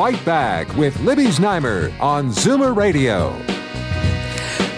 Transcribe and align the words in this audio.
Fight 0.00 0.24
Back 0.24 0.74
with 0.78 0.98
Libby 1.00 1.26
Znaimer 1.26 1.92
on 2.00 2.30
Zoomer 2.30 2.74
Radio. 2.74 3.38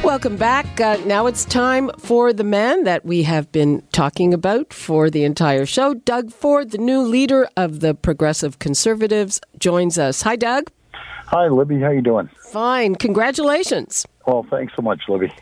Welcome 0.02 0.36
back. 0.36 0.80
Uh, 0.80 0.96
now 1.06 1.26
it's 1.26 1.44
time 1.44 1.92
for 1.96 2.32
the 2.32 2.42
man 2.42 2.82
that 2.82 3.04
we 3.04 3.22
have 3.22 3.52
been 3.52 3.84
talking 3.92 4.34
about 4.34 4.74
for 4.74 5.10
the 5.10 5.22
entire 5.22 5.64
show. 5.64 5.94
Doug 5.94 6.32
Ford, 6.32 6.72
the 6.72 6.78
new 6.78 7.02
leader 7.02 7.48
of 7.56 7.78
the 7.78 7.94
Progressive 7.94 8.58
Conservatives, 8.58 9.40
joins 9.60 9.96
us. 9.96 10.22
Hi, 10.22 10.34
Doug. 10.34 10.72
Hi, 11.26 11.46
Libby. 11.46 11.78
How 11.78 11.90
you 11.90 12.02
doing? 12.02 12.28
Fine. 12.50 12.96
Congratulations. 12.96 14.04
Well, 14.26 14.44
thanks 14.50 14.72
so 14.74 14.82
much, 14.82 15.02
Libby. 15.08 15.32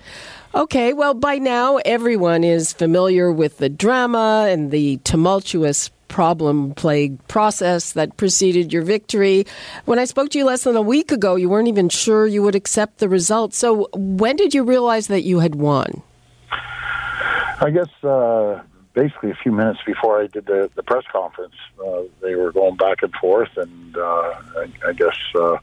Okay, 0.55 0.93
well, 0.93 1.15
by 1.15 1.39
now 1.39 1.79
everyone 1.87 2.45
is 2.45 2.75
familiar 2.75 3.33
with 3.33 3.57
the 3.57 3.71
drama 3.71 4.47
and 4.51 4.71
the 4.73 4.99
tumultuous 5.05 5.91
problem 6.11 6.75
plagued 6.75 7.27
process 7.29 7.93
that 7.95 8.19
preceded 8.19 8.73
your 8.73 8.83
victory. 8.83 9.47
When 9.87 9.99
I 9.99 10.05
spoke 10.05 10.29
to 10.31 10.39
you 10.39 10.45
less 10.45 10.65
than 10.65 10.77
a 10.77 10.83
week 10.83 11.11
ago, 11.11 11.37
you 11.37 11.49
weren't 11.49 11.69
even 11.69 11.89
sure 11.89 12.27
you 12.27 12.43
would 12.43 12.55
accept 12.55 12.99
the 12.99 13.09
results. 13.09 13.57
So, 13.57 13.89
when 13.95 14.37
did 14.37 14.53
you 14.53 14.63
realize 14.65 15.07
that 15.07 15.23
you 15.23 15.39
had 15.39 15.55
won? 15.55 16.03
I 17.63 17.71
guess 17.71 18.05
uh, 18.05 18.63
basically 18.95 19.31
a 19.31 19.35
few 19.35 19.53
minutes 19.53 19.81
before 19.87 20.21
I 20.21 20.27
did 20.27 20.47
the, 20.47 20.71
the 20.75 20.83
press 20.83 21.05
conference, 21.13 21.55
uh, 21.85 22.03
they 22.21 22.35
were 22.35 22.53
going 22.53 22.77
back 22.77 23.03
and 23.03 23.13
forth, 23.15 23.51
and 23.57 23.97
uh, 23.97 24.01
I, 24.01 24.67
I, 24.89 24.93
guess 24.93 25.17
uh, 25.35 25.59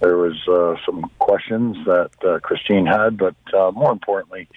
there 0.00 0.16
was 0.16 0.36
uh, 0.48 0.76
some 0.84 1.10
questions 1.18 1.76
that 1.86 2.10
uh, 2.24 2.38
Christine 2.40 2.86
had, 2.86 3.18
but 3.18 3.34
more 3.74 3.92
importantly, 3.92 4.48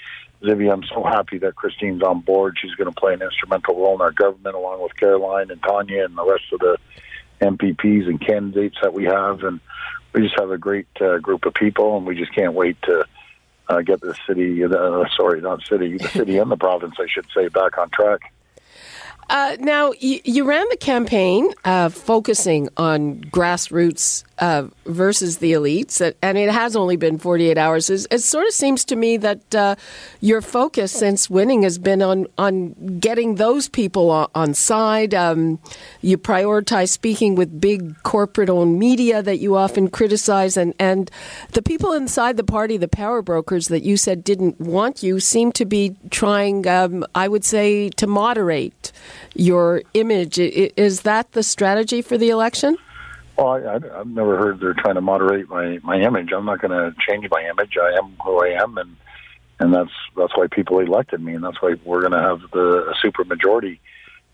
Libby, 0.42 0.70
I'm 0.70 0.84
so 0.84 1.04
happy 1.04 1.38
that 1.40 1.56
Christine's 1.56 2.02
on 2.02 2.22
board. 2.22 2.58
She's 2.62 2.74
going 2.76 2.92
to 2.92 2.98
play 2.98 3.14
an 3.14 3.22
instrumental 3.22 3.76
role 3.76 3.96
in 3.96 4.02
our 4.02 4.12
government, 4.12 4.56
along 4.56 4.82
with 4.82 4.96
Caroline 4.96 5.52
and 5.52 5.62
Tanya 5.62 6.06
and 6.06 6.18
the 6.18 6.26
rest 6.26 6.46
of 6.54 6.60
the 6.60 6.78
MPPs 7.42 8.08
and 8.08 8.20
candidates 8.22 8.78
that 8.82 8.94
we 8.94 9.04
have. 9.06 9.44
And 9.44 9.60
we 10.14 10.22
just 10.22 10.40
have 10.40 10.52
a 10.52 10.58
great 10.58 10.88
uh, 11.02 11.18
group 11.18 11.46
of 11.46 11.54
people, 11.54 11.98
and 11.98 12.06
we 12.06 12.16
just 12.16 12.34
can't 12.34 12.54
wait 12.54 12.82
to 12.84 13.06
uh, 13.68 13.82
get 13.82 14.02
the 14.02 14.16
city, 14.26 14.64
uh, 14.64 15.04
sorry, 15.16 15.42
not 15.42 15.62
city, 15.64 15.98
the 15.98 16.08
city 16.14 16.38
and 16.38 16.50
the 16.50 16.58
province, 16.58 16.96
I 17.00 17.08
should 17.08 17.28
say, 17.36 17.50
back 17.50 17.78
on 17.78 17.90
track. 17.90 18.34
Uh, 19.30 19.58
now, 19.60 19.94
you, 20.00 20.20
you, 20.24 20.44
ran 20.44 20.66
the 20.72 20.78
campaign 20.78 21.54
uh, 21.64 21.90
focusing 21.90 22.68
on 22.78 23.22
grassroots 23.26 24.24
uh, 24.40 24.68
versus 24.86 25.40
the 25.40 25.52
elites, 25.52 26.02
and 26.22 26.38
it 26.38 26.50
has 26.50 26.76
only 26.76 26.96
been 26.96 27.18
48 27.18 27.58
hours. 27.58 27.90
It, 27.90 28.22
sort 28.22 28.48
of 28.48 28.54
seems 28.54 28.86
to 28.86 28.96
me 28.96 29.18
that 29.18 29.56
uh, 29.56 29.76
your 30.22 30.42
focus 30.42 30.92
since 30.92 31.30
winning 31.30 31.64
has 31.64 31.78
been 31.78 32.02
on, 32.02 32.28
on 32.38 33.00
getting 33.00 33.36
those 33.36 33.68
people 33.68 34.10
on, 34.12 34.30
on 34.34 34.54
side. 34.54 35.14
Um, 35.14 35.60
you 36.02 36.18
prioritize 36.18 36.90
speaking 36.90 37.36
with 37.36 37.60
big 37.60 38.02
corporate 38.04 38.50
owned 38.50 38.80
media 38.80 39.22
that 39.22 39.40
you 39.40 39.56
often 39.58 39.90
criticize, 39.90 40.56
and, 40.56 40.74
and 40.80 41.12
the 41.52 41.62
people 41.62 41.92
inside 41.92 42.38
the 42.38 42.44
party, 42.44 42.78
the 42.78 42.88
power 42.88 43.22
brokers 43.22 43.68
that 43.68 43.84
you 43.84 43.98
said 43.98 44.24
didn't 44.24 44.60
want 44.60 45.04
you, 45.04 45.20
seem 45.20 45.52
to 45.54 45.66
be 45.66 45.96
trying, 46.12 46.66
um, 46.68 47.06
I 47.14 47.28
would 47.28 47.44
say, 47.44 47.90
to 47.90 48.08
moderate 48.08 48.94
your 49.36 49.82
image. 49.94 50.40
Is 50.40 51.02
that 51.02 51.34
the 51.34 51.44
strategy 51.44 52.02
for 52.02 52.18
the 52.18 52.30
election? 52.30 52.78
Well, 53.40 53.54
I, 53.54 53.98
have 54.00 54.08
never 54.08 54.38
heard 54.38 54.60
they're 54.60 54.74
trying 54.74 54.96
to 54.96 55.02
moderate 55.02 55.48
my 55.48 55.80
my 55.82 55.98
image. 56.02 56.32
I'm 56.36 56.46
not 56.46 56.60
going 56.60 56.72
to 56.72 56.94
change 57.08 57.26
my 57.32 57.42
image. 57.42 57.78
I 57.82 57.98
am 57.98 58.18
who 58.22 58.44
I 58.44 58.62
am, 58.62 58.78
and 58.78 58.98
and 59.60 59.74
that's 59.74 59.94
that's 60.18 60.36
why 60.36 60.48
people 60.52 60.80
elected 60.80 61.22
me, 61.22 61.36
and 61.36 61.44
that's 61.44 61.62
why 61.62 61.76
we're 61.86 62.02
going 62.02 62.12
to 62.12 62.22
have 62.22 62.42
the 62.52 62.90
a 62.90 62.94
super 63.02 63.24
majority 63.24 63.80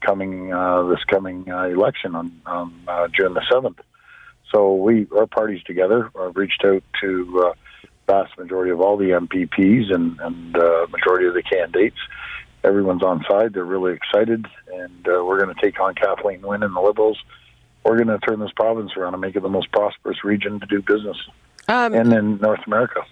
coming 0.01 0.51
uh, 0.51 0.83
this 0.87 1.03
coming 1.03 1.51
uh, 1.51 1.65
election 1.65 2.15
on, 2.15 2.41
on 2.47 2.73
uh, 2.87 3.07
June 3.09 3.35
the 3.35 3.43
seventh. 3.51 3.79
So 4.51 4.73
we 4.73 5.05
our 5.15 5.27
parties 5.27 5.61
together 5.63 6.09
uh, 6.15 6.31
reached 6.31 6.65
out 6.65 6.81
to 7.01 7.45
uh, 7.45 7.53
vast 8.07 8.35
majority 8.39 8.71
of 8.71 8.81
all 8.81 8.97
the 8.97 9.11
MPPs 9.11 9.93
and 9.93 10.19
and 10.19 10.57
uh, 10.57 10.87
majority 10.89 11.27
of 11.27 11.35
the 11.35 11.43
candidates. 11.43 11.97
Everyone's 12.63 13.03
on 13.03 13.23
side. 13.29 13.53
They're 13.53 13.65
really 13.65 13.93
excited, 13.93 14.47
and 14.73 15.07
uh, 15.07 15.23
we're 15.23 15.39
going 15.39 15.53
to 15.53 15.61
take 15.61 15.79
on 15.79 15.93
Kathleen 15.93 16.41
Wynne 16.41 16.63
and 16.63 16.75
the 16.75 16.81
Liberals 16.81 17.19
we're 17.85 18.03
going 18.03 18.07
to 18.07 18.17
turn 18.19 18.39
this 18.39 18.51
province 18.55 18.91
around 18.97 19.13
and 19.13 19.21
make 19.21 19.35
it 19.35 19.43
the 19.43 19.49
most 19.49 19.71
prosperous 19.71 20.23
region 20.23 20.59
to 20.59 20.65
do 20.65 20.81
business, 20.81 21.17
um, 21.67 21.93
and 21.93 22.11
in 22.11 22.37
North 22.37 22.61
America. 22.65 23.05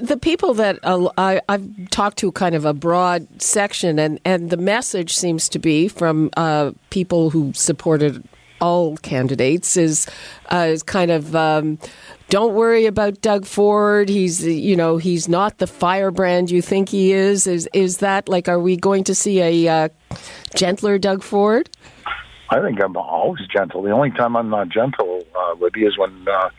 The 0.00 0.16
people 0.16 0.54
that 0.54 0.78
uh, 0.82 1.10
I, 1.18 1.40
have 1.48 1.90
talked 1.90 2.18
to, 2.18 2.32
kind 2.32 2.54
of 2.54 2.64
a 2.64 2.72
broad 2.72 3.42
section, 3.42 3.98
and, 3.98 4.18
and 4.24 4.50
the 4.50 4.56
message 4.56 5.14
seems 5.14 5.48
to 5.50 5.58
be 5.58 5.88
from 5.88 6.30
uh, 6.36 6.72
people 6.90 7.30
who 7.30 7.52
supported 7.52 8.26
all 8.60 8.96
candidates 8.98 9.76
is 9.76 10.06
uh, 10.50 10.66
is 10.68 10.82
kind 10.82 11.10
of 11.10 11.36
um, 11.36 11.78
don't 12.30 12.54
worry 12.54 12.86
about 12.86 13.20
Doug 13.20 13.44
Ford. 13.44 14.08
He's 14.08 14.46
you 14.46 14.76
know 14.76 14.96
he's 14.96 15.28
not 15.28 15.58
the 15.58 15.66
firebrand 15.66 16.50
you 16.50 16.62
think 16.62 16.88
he 16.88 17.12
is. 17.12 17.46
Is 17.46 17.68
is 17.72 17.98
that 17.98 18.28
like 18.28 18.48
are 18.48 18.60
we 18.60 18.76
going 18.76 19.04
to 19.04 19.14
see 19.14 19.40
a 19.40 19.68
uh, 19.68 19.88
gentler 20.54 20.98
Doug 20.98 21.22
Ford? 21.22 21.68
I 22.48 22.60
think 22.60 22.80
I'm 22.82 22.96
always 22.96 23.46
gentle. 23.48 23.82
The 23.82 23.90
only 23.90 24.10
time 24.10 24.36
I'm 24.36 24.50
not 24.50 24.68
gentle, 24.68 25.24
uh, 25.34 25.54
Libby, 25.54 25.84
is 25.84 25.98
when 25.98 26.26
uh, 26.28 26.50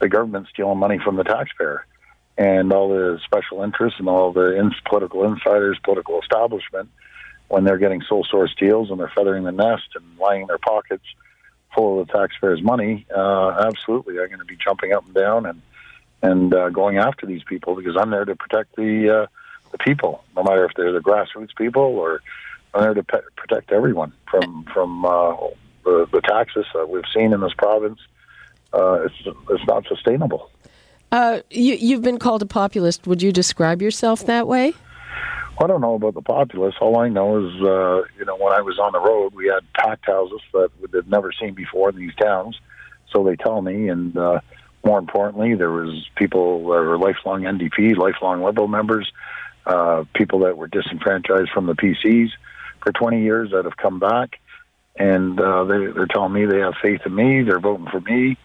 the 0.00 0.08
government's 0.08 0.50
stealing 0.50 0.78
money 0.78 0.98
from 0.98 1.16
the 1.16 1.24
taxpayer 1.24 1.86
and 2.36 2.72
all 2.72 2.88
the 2.88 3.18
special 3.24 3.62
interests 3.62 3.98
and 3.98 4.08
all 4.08 4.32
the 4.32 4.58
in- 4.58 4.74
political 4.88 5.24
insiders, 5.24 5.78
political 5.84 6.20
establishment, 6.20 6.88
when 7.48 7.64
they're 7.64 7.78
getting 7.78 8.02
sole 8.02 8.26
source 8.28 8.54
deals 8.58 8.90
and 8.90 8.98
they're 8.98 9.12
feathering 9.14 9.44
the 9.44 9.52
nest 9.52 9.88
and 9.94 10.04
lining 10.18 10.46
their 10.48 10.58
pockets 10.58 11.04
full 11.74 12.00
of 12.00 12.06
the 12.06 12.12
taxpayers' 12.12 12.62
money. 12.62 13.06
Uh, 13.14 13.50
absolutely, 13.66 14.18
I'm 14.18 14.26
going 14.26 14.40
to 14.40 14.44
be 14.44 14.56
jumping 14.56 14.92
up 14.92 15.04
and 15.04 15.14
down 15.14 15.46
and 15.46 15.62
and 16.22 16.54
uh, 16.54 16.70
going 16.70 16.96
after 16.96 17.26
these 17.26 17.44
people 17.44 17.76
because 17.76 17.94
I'm 17.96 18.10
there 18.10 18.24
to 18.24 18.34
protect 18.34 18.74
the 18.74 19.22
uh, 19.22 19.26
the 19.70 19.78
people, 19.78 20.24
no 20.34 20.42
matter 20.42 20.64
if 20.64 20.72
they're 20.74 20.92
the 20.92 21.00
grassroots 21.00 21.54
people 21.56 21.82
or 21.82 22.22
there 22.80 22.94
to 22.94 23.02
pe- 23.02 23.20
protect 23.36 23.72
everyone 23.72 24.12
from 24.30 24.64
from 24.72 25.04
uh, 25.04 25.36
the, 25.84 26.06
the 26.12 26.20
taxes 26.20 26.66
that 26.74 26.88
we've 26.88 27.04
seen 27.14 27.32
in 27.32 27.40
this 27.40 27.54
province. 27.56 27.98
Uh, 28.72 29.04
it's 29.04 29.36
it's 29.50 29.66
not 29.66 29.86
sustainable. 29.86 30.50
Uh, 31.12 31.40
you, 31.50 31.74
you've 31.74 32.02
been 32.02 32.18
called 32.18 32.42
a 32.42 32.46
populist. 32.46 33.06
Would 33.06 33.22
you 33.22 33.32
describe 33.32 33.80
yourself 33.80 34.26
that 34.26 34.48
way? 34.48 34.74
I 35.58 35.66
don't 35.66 35.80
know 35.80 35.94
about 35.94 36.14
the 36.14 36.22
populist. 36.22 36.78
All 36.80 36.98
I 36.98 37.08
know 37.08 37.38
is, 37.38 37.54
uh, 37.62 38.02
you 38.18 38.24
know, 38.26 38.36
when 38.36 38.52
I 38.52 38.60
was 38.60 38.78
on 38.78 38.92
the 38.92 39.00
road, 39.00 39.32
we 39.32 39.46
had 39.46 39.60
packed 39.72 40.06
houses 40.06 40.40
that 40.52 40.70
they've 40.92 41.06
never 41.08 41.32
seen 41.32 41.54
before 41.54 41.88
in 41.88 41.96
these 41.96 42.14
towns. 42.16 42.60
So 43.10 43.24
they 43.24 43.36
tell 43.36 43.62
me, 43.62 43.88
and 43.88 44.16
uh, 44.18 44.40
more 44.84 44.98
importantly, 44.98 45.54
there 45.54 45.70
was 45.70 46.06
people 46.16 46.60
that 46.60 46.82
were 46.82 46.98
lifelong 46.98 47.42
NDP, 47.42 47.96
lifelong 47.96 48.42
Liberal 48.42 48.68
members, 48.68 49.10
uh, 49.64 50.04
people 50.14 50.40
that 50.40 50.58
were 50.58 50.66
disenfranchised 50.66 51.50
from 51.50 51.66
the 51.66 51.74
PCs 51.74 52.30
for 52.86 52.92
20 52.92 53.22
years 53.22 53.50
that 53.50 53.64
have 53.64 53.76
come 53.76 53.98
back, 53.98 54.38
and 54.96 55.40
uh, 55.40 55.64
they, 55.64 55.86
they're 55.86 56.06
telling 56.06 56.32
me 56.32 56.46
they 56.46 56.60
have 56.60 56.74
faith 56.80 57.00
in 57.04 57.14
me. 57.14 57.42
They're 57.42 57.58
voting 57.58 57.88
for 57.90 58.00
me. 58.00 58.38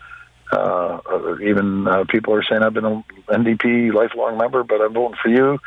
Uh, 0.52 1.00
even 1.44 1.88
uh, 1.88 2.04
people 2.10 2.34
are 2.34 2.44
saying 2.44 2.64
I've 2.64 2.74
been 2.74 2.86
an 2.86 3.04
NDP 3.30 3.94
lifelong 3.94 4.38
member, 4.38 4.64
but 4.64 4.82
I'm 4.82 4.94
voting 4.94 5.18
for 5.22 5.30
you, 5.30 5.60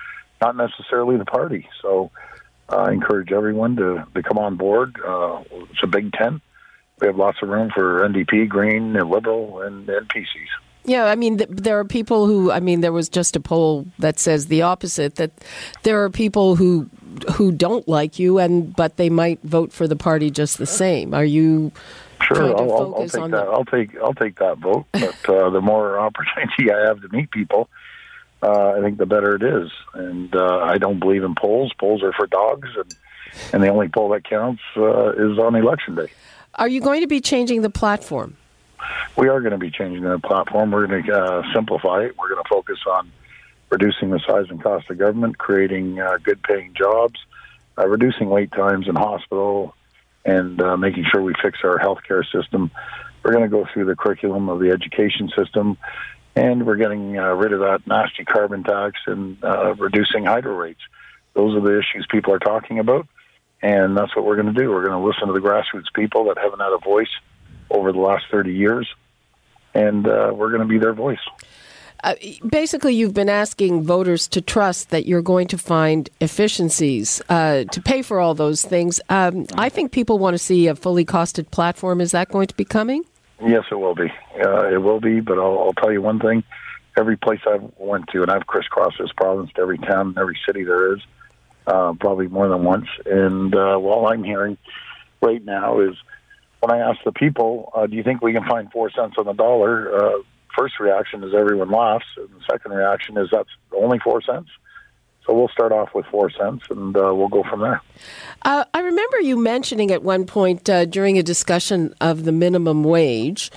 not 0.43 0.57
necessarily 0.57 1.17
the 1.17 1.25
party. 1.25 1.69
So 1.81 2.11
uh, 2.69 2.77
I 2.77 2.93
encourage 2.93 3.31
everyone 3.33 3.77
to, 3.77 4.05
to 4.13 4.23
come 4.23 4.39
on 4.39 4.57
board. 4.57 4.97
Uh, 5.01 5.45
it's 5.53 5.83
a 5.83 5.87
big 5.87 6.13
tent. 6.13 6.43
We 7.01 7.07
have 7.07 7.17
lots 7.17 7.39
of 7.43 7.49
room 7.49 7.71
for 7.73 8.07
NDP, 8.09 8.49
Green, 8.49 8.97
and 8.97 9.09
Liberal, 9.09 9.63
and 9.63 9.87
NPCs. 9.87 10.27
Yeah, 10.85 11.07
I 11.07 11.15
mean, 11.15 11.39
th- 11.39 11.49
there 11.51 11.79
are 11.79 11.85
people 11.85 12.27
who, 12.27 12.51
I 12.51 12.61
mean, 12.61 12.83
there 12.83 12.93
was 12.93 13.09
just 13.09 13.37
a 13.37 13.41
poll 13.41 13.87
that 14.01 14.19
says 14.19 14.49
the 14.49 14.63
opposite 14.63 15.15
that 15.15 15.31
there 15.83 16.05
are 16.05 16.11
people 16.11 16.57
who 16.57 16.91
who 17.33 17.53
don't 17.53 17.87
like 17.89 18.19
you, 18.19 18.39
and 18.39 18.75
but 18.75 18.97
they 18.97 19.11
might 19.11 19.41
vote 19.43 19.73
for 19.73 19.87
the 19.87 19.97
party 19.97 20.31
just 20.31 20.59
the 20.59 20.67
same. 20.67 21.15
Are 21.15 21.25
you? 21.25 21.73
Sure, 22.23 22.57
I'll, 22.57 22.95
I'll, 22.95 23.09
take 23.09 23.13
that. 23.13 23.31
The... 23.31 23.37
I'll 23.39 23.65
take 23.65 23.97
I'll 23.99 24.15
take 24.15 24.39
that 24.39 24.59
vote. 24.59 24.87
But 24.93 25.29
uh, 25.29 25.51
the 25.51 25.61
more 25.61 25.99
opportunity 26.07 26.73
I 26.73 26.87
have 26.87 27.01
to 27.03 27.09
meet 27.09 27.31
people, 27.31 27.69
uh, 28.43 28.73
I 28.73 28.81
think 28.81 28.99
the 28.99 29.07
better 29.07 29.35
it 29.35 29.43
is. 29.43 29.71
And 29.93 30.35
uh, 30.35 30.59
I 30.59 30.79
don't 30.79 31.01
believe 31.01 31.25
in 31.25 31.35
polls. 31.35 31.73
Polls 31.79 32.03
are 32.03 32.13
for 32.13 32.27
dogs, 32.27 32.69
and 32.77 32.95
and 33.53 33.63
the 33.63 33.69
only 33.69 33.89
poll 33.89 34.11
that 34.11 34.25
counts 34.25 34.63
uh, 34.77 35.11
is 35.13 35.39
on 35.39 35.55
election 35.55 35.95
day. 35.97 36.11
Are 36.57 36.69
you 36.69 36.81
going 36.81 37.01
to 37.01 37.09
be 37.09 37.21
changing 37.21 37.63
the 37.63 37.71
platform? 37.71 38.37
we 39.17 39.29
are 39.29 39.41
going 39.41 39.53
to 39.53 39.59
be 39.59 39.71
changing 39.71 40.03
the 40.03 40.19
platform. 40.19 40.71
We're 40.71 40.87
going 40.87 41.05
to 41.05 41.13
uh, 41.13 41.43
simplify 41.53 42.05
it. 42.05 42.17
We're 42.19 42.31
going 42.31 42.43
to 42.43 42.49
focus 42.49 42.79
on 42.87 43.11
reducing 43.75 44.11
the 44.11 44.21
size 44.21 44.47
and 44.51 44.63
cost 44.63 44.89
of 44.89 44.99
government, 44.99 45.37
creating 45.37 45.99
uh, 45.99 46.17
good 46.23 46.41
paying 46.45 46.73
jobs, 46.75 47.19
uh, 47.77 47.87
reducing 47.89 48.31
wait 48.31 48.53
times 48.53 48.87
in 48.87 48.95
hospital, 48.95 49.75
and 50.25 50.63
uh, 50.63 50.77
making 50.77 51.05
sure 51.11 51.21
we 51.21 51.35
fix 51.43 51.59
our 51.65 51.79
healthcare 51.79 52.25
system. 52.31 52.71
We're 53.23 53.33
going 53.33 53.43
to 53.43 53.51
go 53.51 53.67
through 53.73 53.87
the 53.87 53.97
curriculum 53.97 54.49
of 54.49 54.61
the 54.61 54.71
education 54.71 55.29
system, 55.37 55.77
and 56.37 56.65
we're 56.65 56.77
getting 56.77 57.19
uh, 57.19 57.33
rid 57.35 57.53
of 57.53 57.61
that 57.61 57.85
nasty 57.85 58.25
carbon 58.25 58.63
tax 58.63 59.01
and 59.07 59.43
uh, 59.43 59.75
reducing 59.75 60.25
hydro 60.25 60.55
rates. 60.55 60.81
Those 61.35 61.57
are 61.57 61.61
the 61.61 61.77
issues 61.77 62.07
people 62.09 62.33
are 62.33 62.39
talking 62.39 62.79
about, 62.79 63.09
and 63.61 63.97
that's 63.97 64.15
what 64.15 64.25
we're 64.25 64.41
going 64.41 64.55
to 64.55 64.61
do. 64.61 64.71
We're 64.71 64.87
going 64.87 65.01
to 65.01 65.05
listen 65.05 65.27
to 65.27 65.33
the 65.33 65.41
grassroots 65.41 65.93
people 65.93 66.27
that 66.27 66.39
haven't 66.39 66.61
had 66.61 66.73
a 66.73 66.79
voice 66.79 67.11
over 67.71 67.91
the 67.91 67.99
last 67.99 68.27
30 68.31 68.55
years, 68.55 68.89
and 69.75 70.07
uh, 70.07 70.31
we're 70.33 70.51
going 70.51 70.63
to 70.63 70.69
be 70.69 70.79
their 70.79 70.95
voice. 70.95 71.19
Uh, 72.05 72.15
basically, 72.47 72.95
you've 72.95 73.15
been 73.15 73.31
asking 73.31 73.83
voters 73.83 74.29
to 74.29 74.43
trust 74.43 74.91
that 74.91 75.07
you're 75.07 75.23
going 75.23 75.49
to 75.49 75.57
find 75.57 76.11
efficiencies 76.21 77.23
uh, 77.31 77.65
to 77.65 77.81
pay 77.81 78.03
for 78.03 78.21
all 78.21 78.35
those 78.35 78.63
things. 78.63 79.01
Um, 79.09 79.47
I 79.57 79.71
think 79.71 79.91
people 79.91 80.19
want 80.19 80.35
to 80.35 80.39
see 80.39 80.67
a 80.67 80.75
fully 80.75 81.07
costed 81.07 81.51
platform. 81.51 82.03
Is 82.03 82.11
that 82.11 82.29
going 82.29 82.47
to 82.49 82.55
be 82.55 82.65
coming? 82.67 83.05
Yes, 83.43 83.65
it 83.71 83.77
will 83.77 83.95
be. 83.95 84.13
Uh, 84.39 84.69
it 84.69 84.83
will 84.83 85.01
be, 85.01 85.21
but 85.21 85.39
I'll, 85.39 85.59
I'll 85.61 85.73
tell 85.73 85.91
you 85.91 86.03
one 86.03 86.21
thing. 86.21 86.45
Every 86.99 87.17
place 87.17 87.41
I've 87.47 87.73
went 87.79 88.09
to, 88.09 88.21
and 88.21 88.31
I've 88.31 88.47
crisscrossed 88.47 88.99
this 88.99 89.11
province 89.17 89.51
to 89.55 89.63
every 89.63 89.79
town, 89.79 90.09
and 90.09 90.19
every 90.19 90.39
city 90.47 90.63
there 90.63 90.95
is, 90.95 91.01
uh, 91.67 91.95
probably 91.99 92.29
more 92.29 92.49
than 92.49 92.65
once. 92.65 92.87
And 93.07 93.55
uh, 93.55 93.79
all 93.79 94.13
I'm 94.13 94.25
hearing 94.25 94.59
right 95.23 95.43
now 95.43 95.81
is 95.81 95.97
when 96.61 96.71
I 96.71 96.91
ask 96.91 96.99
the 97.03 97.13
people, 97.13 97.73
uh, 97.75 97.87
do 97.87 97.97
you 97.97 98.03
think 98.03 98.21
we 98.21 98.35
can 98.35 98.45
find 98.45 98.71
four 98.71 98.91
cents 98.91 99.15
on 99.17 99.25
the 99.25 99.33
dollar? 99.33 100.21
First 100.57 100.79
reaction 100.79 101.25
is 101.25 101.35
everyone 101.35 101.71
laughs, 101.71 102.07
and 102.17 102.29
the 102.29 102.45
second 102.51 102.73
reaction 102.73 103.17
is 103.19 103.29
that's 103.31 103.49
only 103.77 103.99
four 103.99 104.23
cents. 104.23 104.51
So 105.27 105.33
we'll 105.33 105.49
start 105.49 105.73
off 105.73 105.95
with 105.95 106.05
four 106.07 106.31
cents, 106.31 106.65
and 106.69 106.95
uh, 106.95 107.15
we'll 107.15 107.29
go 107.29 107.43
from 107.49 107.61
there. 107.61 107.81
Uh, 108.43 108.67
I 108.75 108.81
remember 108.81 109.21
you 109.21 109.39
mentioning 109.39 109.91
at 109.91 110.03
one 110.03 110.27
point 110.27 110.69
uh, 110.69 110.85
during 110.85 111.19
a 111.19 111.23
discussion 111.23 111.95
of 112.03 112.25
the 112.25 112.33
minimum 112.33 112.85
wage, 112.85 113.51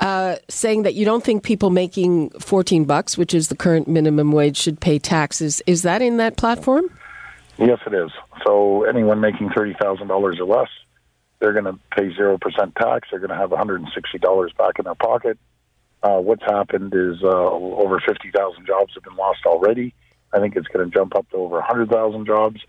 uh, 0.00 0.36
saying 0.50 0.82
that 0.82 0.92
you 0.94 1.06
don't 1.06 1.24
think 1.24 1.42
people 1.42 1.70
making 1.70 2.28
fourteen 2.38 2.84
bucks, 2.84 3.16
which 3.16 3.32
is 3.32 3.48
the 3.48 3.56
current 3.56 3.88
minimum 3.88 4.32
wage, 4.32 4.58
should 4.58 4.80
pay 4.80 4.98
taxes. 4.98 5.62
Is 5.66 5.82
that 5.82 6.02
in 6.02 6.18
that 6.18 6.36
platform? 6.36 6.84
Yes, 7.56 7.78
it 7.86 7.94
is. 7.94 8.10
So 8.44 8.84
anyone 8.84 9.20
making 9.20 9.50
thirty 9.56 9.74
thousand 9.80 10.08
dollars 10.08 10.38
or 10.38 10.44
less, 10.44 10.68
they're 11.38 11.54
going 11.54 11.64
to 11.64 11.78
pay 11.96 12.14
zero 12.14 12.36
percent 12.36 12.76
tax. 12.76 13.08
They're 13.10 13.18
going 13.18 13.30
to 13.30 13.36
have 13.36 13.50
one 13.50 13.58
hundred 13.58 13.80
and 13.80 13.90
sixty 13.94 14.18
dollars 14.18 14.52
back 14.58 14.78
in 14.78 14.84
their 14.84 14.94
pocket 14.94 15.38
uh, 16.04 16.18
what's 16.20 16.42
happened 16.42 16.92
is 16.94 17.22
uh, 17.22 17.28
over 17.28 17.98
50,000 17.98 18.66
jobs 18.66 18.92
have 18.94 19.02
been 19.02 19.16
lost 19.16 19.46
already. 19.46 19.94
I 20.34 20.38
think 20.38 20.54
it's 20.54 20.68
going 20.68 20.88
to 20.88 20.94
jump 20.94 21.16
up 21.16 21.28
to 21.30 21.36
over 21.36 21.56
100,000 21.56 22.26
jobs, 22.26 22.60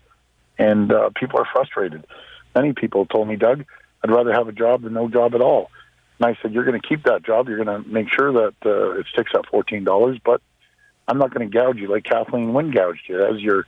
and 0.58 0.90
uh, 0.90 1.10
people 1.14 1.38
are 1.38 1.48
frustrated. 1.52 2.06
Many 2.54 2.72
people 2.72 3.04
told 3.04 3.28
me, 3.28 3.36
Doug, 3.36 3.66
I'd 4.02 4.10
rather 4.10 4.32
have 4.32 4.48
a 4.48 4.52
job 4.52 4.82
than 4.82 4.94
no 4.94 5.08
job 5.08 5.34
at 5.34 5.42
all. 5.42 5.70
And 6.18 6.26
I 6.34 6.38
said, 6.40 6.54
you're 6.54 6.64
going 6.64 6.80
to 6.80 6.88
keep 6.88 7.04
that 7.04 7.24
job. 7.24 7.48
You're 7.48 7.62
going 7.62 7.82
to 7.82 7.86
make 7.86 8.10
sure 8.10 8.32
that 8.32 8.54
uh, 8.64 8.98
it 8.98 9.06
sticks 9.12 9.32
at 9.34 9.44
$14, 9.52 10.20
but 10.24 10.40
I'm 11.06 11.18
not 11.18 11.34
going 11.34 11.50
to 11.50 11.54
gouge 11.54 11.76
you 11.76 11.88
like 11.88 12.04
Kathleen 12.04 12.54
Wynne 12.54 12.70
gouged 12.70 13.02
you. 13.06 13.22
As 13.22 13.40
your 13.40 13.66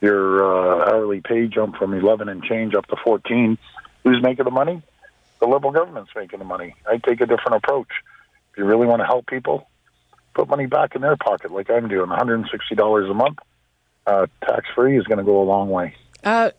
your 0.00 0.44
uh, 0.44 0.90
hourly 0.90 1.20
pay 1.20 1.46
jump 1.46 1.76
from 1.76 1.94
11 1.94 2.28
and 2.28 2.42
change 2.42 2.74
up 2.74 2.86
to 2.88 2.96
14, 3.04 3.56
who's 4.02 4.22
making 4.22 4.44
the 4.44 4.50
money? 4.50 4.82
The 5.40 5.46
Liberal 5.46 5.72
government's 5.72 6.10
making 6.14 6.40
the 6.40 6.44
money. 6.44 6.74
I 6.86 6.98
take 6.98 7.20
a 7.22 7.26
different 7.26 7.54
approach. 7.54 7.88
If 8.54 8.58
you 8.58 8.66
really 8.66 8.86
want 8.86 9.00
to 9.00 9.06
help 9.06 9.26
people, 9.26 9.68
put 10.32 10.48
money 10.48 10.66
back 10.66 10.94
in 10.94 11.02
their 11.02 11.16
pocket, 11.16 11.50
like 11.50 11.68
I'm 11.68 11.88
doing. 11.88 12.08
$160 12.08 13.10
a 13.10 13.14
month, 13.14 13.38
uh, 14.06 14.26
tax 14.46 14.66
free, 14.76 14.96
is 14.96 15.04
going 15.06 15.18
to 15.18 15.24
go 15.24 15.42
a 15.42 15.44
long 15.44 15.70
way. 15.70 15.96
Uh, 16.22 16.50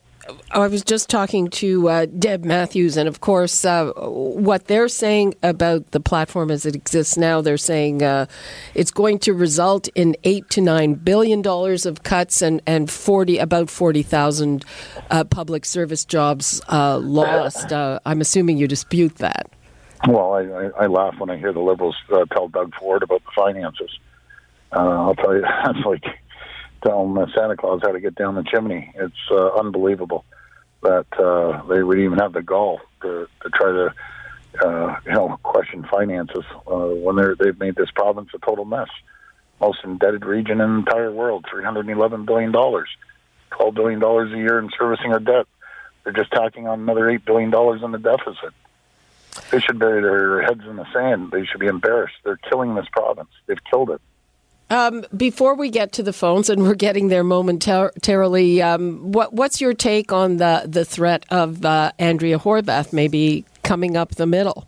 I 0.51 0.67
was 0.67 0.83
just 0.83 1.09
talking 1.09 1.49
to 1.51 1.87
uh, 1.87 2.05
Deb 2.07 2.43
Matthews, 2.43 2.97
and 2.97 3.07
of 3.07 3.21
course, 3.21 3.63
uh, 3.63 3.91
what 3.95 4.65
they're 4.65 4.89
saying 4.89 5.35
about 5.41 5.91
the 5.91 6.01
platform 6.01 6.51
as 6.51 6.65
it 6.65 6.75
exists 6.75 7.15
now, 7.15 7.41
they're 7.41 7.57
saying 7.57 8.01
uh, 8.01 8.25
it's 8.73 8.91
going 8.91 9.19
to 9.19 9.33
result 9.33 9.87
in 9.95 10.17
eight 10.25 10.49
to 10.49 10.61
nine 10.61 10.95
billion 10.95 11.41
dollars 11.41 11.85
of 11.85 12.03
cuts 12.03 12.41
and, 12.41 12.61
and 12.65 12.89
forty 12.89 13.37
about 13.37 13.69
forty 13.69 14.01
thousand 14.01 14.65
uh, 15.11 15.23
public 15.23 15.63
service 15.63 16.03
jobs 16.03 16.59
uh, 16.69 16.97
lost. 16.97 17.71
Uh, 17.71 17.99
I'm 18.05 18.19
assuming 18.19 18.57
you 18.57 18.67
dispute 18.67 19.15
that. 19.17 19.51
Well, 20.07 20.33
I, 20.33 20.41
I, 20.41 20.83
I 20.83 20.85
laugh 20.87 21.15
when 21.17 21.31
I 21.31 21.37
hear 21.37 21.51
the 21.51 21.61
Liberals 21.61 21.95
uh, 22.11 22.25
tell 22.25 22.47
Doug 22.47 22.73
Ford 22.75 23.01
about 23.01 23.23
the 23.23 23.31
finances. 23.35 23.89
Uh, 24.71 24.77
I'll 24.77 25.15
tell 25.15 25.33
you, 25.33 25.41
that's 25.65 25.85
like 25.85 26.03
telling 26.83 27.17
uh, 27.17 27.25
Santa 27.33 27.57
Claus 27.57 27.81
how 27.81 27.91
to 27.91 27.99
get 27.99 28.15
down 28.15 28.35
the 28.35 28.43
chimney. 28.43 28.91
It's 28.95 29.31
uh, 29.31 29.53
unbelievable 29.55 30.23
that 30.83 31.07
uh, 31.17 31.65
they 31.67 31.81
would 31.81 31.99
even 31.99 32.19
have 32.19 32.33
the 32.33 32.43
gall 32.43 32.81
to, 33.01 33.27
to 33.41 33.49
try 33.49 33.71
to, 33.71 33.93
uh, 34.63 34.99
you 35.05 35.11
know, 35.11 35.39
question 35.41 35.83
finances 35.89 36.43
uh, 36.67 36.75
when 36.75 37.15
they're, 37.15 37.35
they've 37.35 37.59
made 37.59 37.75
this 37.75 37.89
province 37.95 38.29
a 38.35 38.39
total 38.45 38.65
mess. 38.65 38.89
Most 39.59 39.79
indebted 39.83 40.25
region 40.25 40.61
in 40.61 40.71
the 40.71 40.77
entire 40.79 41.11
world, 41.11 41.45
$311 41.51 42.27
billion, 42.27 42.51
$12 42.51 42.85
billion 43.73 44.03
a 44.03 44.37
year 44.37 44.59
in 44.59 44.69
servicing 44.77 45.13
our 45.13 45.19
debt. 45.19 45.47
They're 46.03 46.13
just 46.13 46.31
tacking 46.31 46.67
on 46.67 46.81
another 46.81 47.05
$8 47.05 47.25
billion 47.25 47.47
in 47.83 47.91
the 47.91 47.97
deficit. 47.97 48.53
They 49.51 49.59
should 49.59 49.79
bury 49.79 50.01
their 50.01 50.41
heads 50.41 50.61
in 50.67 50.75
the 50.75 50.85
sand. 50.93 51.31
They 51.31 51.45
should 51.45 51.59
be 51.59 51.67
embarrassed. 51.67 52.15
They're 52.23 52.39
killing 52.49 52.75
this 52.75 52.87
province. 52.91 53.29
They've 53.47 53.63
killed 53.69 53.89
it. 53.89 54.01
Um, 54.69 55.05
before 55.15 55.53
we 55.55 55.69
get 55.69 55.91
to 55.93 56.03
the 56.03 56.13
phones, 56.13 56.49
and 56.49 56.63
we're 56.63 56.73
getting 56.73 57.09
there 57.09 57.23
momentarily, 57.23 58.61
um, 58.63 59.11
what, 59.11 59.31
what's 59.33 59.61
your 59.61 59.73
take 59.73 60.11
on 60.11 60.37
the, 60.37 60.63
the 60.65 60.83
threat 60.83 61.23
of 61.29 61.63
uh, 61.63 61.91
Andrea 61.99 62.39
Horwath 62.39 62.91
maybe 62.91 63.45
coming 63.63 63.95
up 63.95 64.15
the 64.15 64.25
middle? 64.25 64.67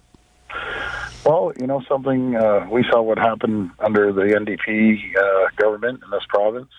Well, 1.25 1.51
you 1.59 1.67
know 1.67 1.81
something. 1.89 2.35
Uh, 2.35 2.67
we 2.71 2.85
saw 2.89 3.01
what 3.01 3.17
happened 3.17 3.71
under 3.79 4.13
the 4.13 4.21
NDP 4.21 5.15
uh, 5.17 5.49
government 5.57 6.01
in 6.03 6.11
this 6.11 6.23
province. 6.29 6.71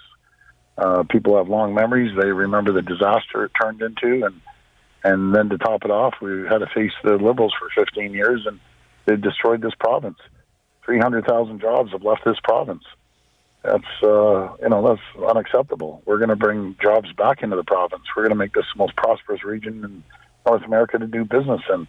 Uh, 0.79 1.03
people 1.03 1.37
have 1.37 1.49
long 1.49 1.75
memories. 1.75 2.17
They 2.19 2.29
remember 2.29 2.73
the 2.73 2.83
disaster 2.83 3.45
it 3.45 3.53
turned 3.61 3.83
into, 3.83 4.25
and 4.25 4.41
and 5.05 5.35
then 5.35 5.49
to 5.51 5.59
top 5.59 5.85
it 5.85 5.91
off, 5.91 6.15
we 6.21 6.47
had 6.47 6.59
to 6.59 6.67
face 6.67 6.93
the 7.05 7.17
Liberals 7.17 7.55
for 7.59 7.69
15 7.75 8.13
years, 8.13 8.47
and 8.47 8.59
they 9.07 9.17
destroyed 9.17 9.63
this 9.63 9.75
province. 9.79 10.19
300,000 10.85 11.61
jobs 11.61 11.93
have 11.93 12.03
left 12.03 12.25
this 12.25 12.39
province. 12.43 12.85
That's 13.63 13.85
uh, 14.03 14.55
you 14.63 14.69
know 14.69 14.87
that's 14.87 15.29
unacceptable. 15.29 16.01
We're 16.07 16.19
going 16.19 16.29
to 16.29 16.37
bring 16.37 16.77
jobs 16.81 17.13
back 17.13 17.43
into 17.43 17.57
the 17.57 17.65
province. 17.65 18.05
We're 18.17 18.23
going 18.23 18.31
to 18.31 18.37
make 18.37 18.55
this 18.55 18.65
the 18.73 18.79
most 18.79 18.95
prosperous 18.97 19.45
region 19.45 19.85
in 19.85 20.05
North 20.47 20.63
America 20.65 20.99
to 20.99 21.07
do 21.07 21.25
business 21.25 21.61
in, 21.69 21.89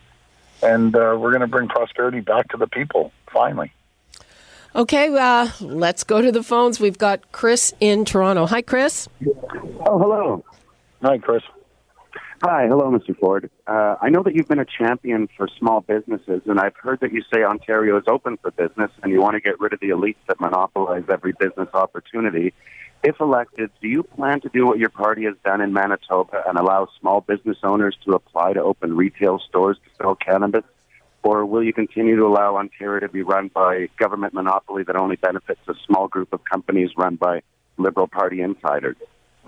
and 0.63 0.95
uh, 0.95 1.15
we're 1.19 1.29
going 1.29 1.41
to 1.41 1.47
bring 1.47 1.67
prosperity 1.67 2.21
back 2.21 2.49
to 2.49 2.57
the 2.57 2.67
people. 2.67 3.11
Finally. 3.31 3.71
Okay, 4.75 5.15
uh, 5.15 5.49
let's 5.61 6.03
go 6.03 6.21
to 6.21 6.31
the 6.31 6.43
phones. 6.43 6.79
We've 6.79 6.97
got 6.97 7.31
Chris 7.31 7.73
in 7.79 8.05
Toronto. 8.05 8.45
Hi, 8.47 8.61
Chris. 8.61 9.07
Oh, 9.85 9.97
hello. 9.97 10.43
Hi, 11.01 11.17
Chris. 11.17 11.43
Hi, 12.41 12.67
hello, 12.67 12.89
Mr. 12.89 13.17
Ford. 13.19 13.49
Uh, 13.67 13.97
I 14.01 14.07
know 14.07 14.23
that 14.23 14.33
you've 14.33 14.47
been 14.47 14.59
a 14.59 14.65
champion 14.65 15.27
for 15.35 15.49
small 15.59 15.81
businesses, 15.81 16.41
and 16.45 16.57
I've 16.57 16.75
heard 16.77 17.01
that 17.01 17.11
you 17.11 17.21
say 17.33 17.43
Ontario 17.43 17.97
is 17.97 18.05
open 18.07 18.37
for 18.37 18.51
business 18.51 18.91
and 19.03 19.11
you 19.11 19.19
want 19.19 19.33
to 19.33 19.41
get 19.41 19.59
rid 19.59 19.73
of 19.73 19.81
the 19.81 19.89
elites 19.89 20.15
that 20.29 20.39
monopolize 20.39 21.03
every 21.09 21.33
business 21.37 21.67
opportunity. 21.73 22.53
If 23.03 23.19
elected, 23.19 23.71
do 23.81 23.89
you 23.89 24.03
plan 24.03 24.39
to 24.39 24.49
do 24.53 24.65
what 24.65 24.79
your 24.79 24.87
party 24.87 25.25
has 25.25 25.35
done 25.43 25.59
in 25.59 25.73
Manitoba 25.73 26.43
and 26.47 26.57
allow 26.57 26.87
small 27.01 27.19
business 27.19 27.57
owners 27.61 27.97
to 28.05 28.13
apply 28.13 28.53
to 28.53 28.63
open 28.63 28.95
retail 28.95 29.39
stores 29.39 29.75
to 29.83 29.89
sell 30.01 30.15
cannabis? 30.15 30.63
Or 31.23 31.45
will 31.45 31.61
you 31.61 31.73
continue 31.73 32.15
to 32.15 32.25
allow 32.25 32.55
Ontario 32.55 33.01
to 33.01 33.09
be 33.09 33.21
run 33.21 33.49
by 33.53 33.89
government 33.97 34.33
monopoly 34.33 34.83
that 34.83 34.95
only 34.95 35.17
benefits 35.17 35.59
a 35.67 35.73
small 35.85 36.07
group 36.07 36.31
of 36.31 36.45
companies 36.45 36.91
run 36.95 37.17
by 37.17 37.41
Liberal 37.77 38.07
Party 38.07 38.39
insiders? 38.39 38.95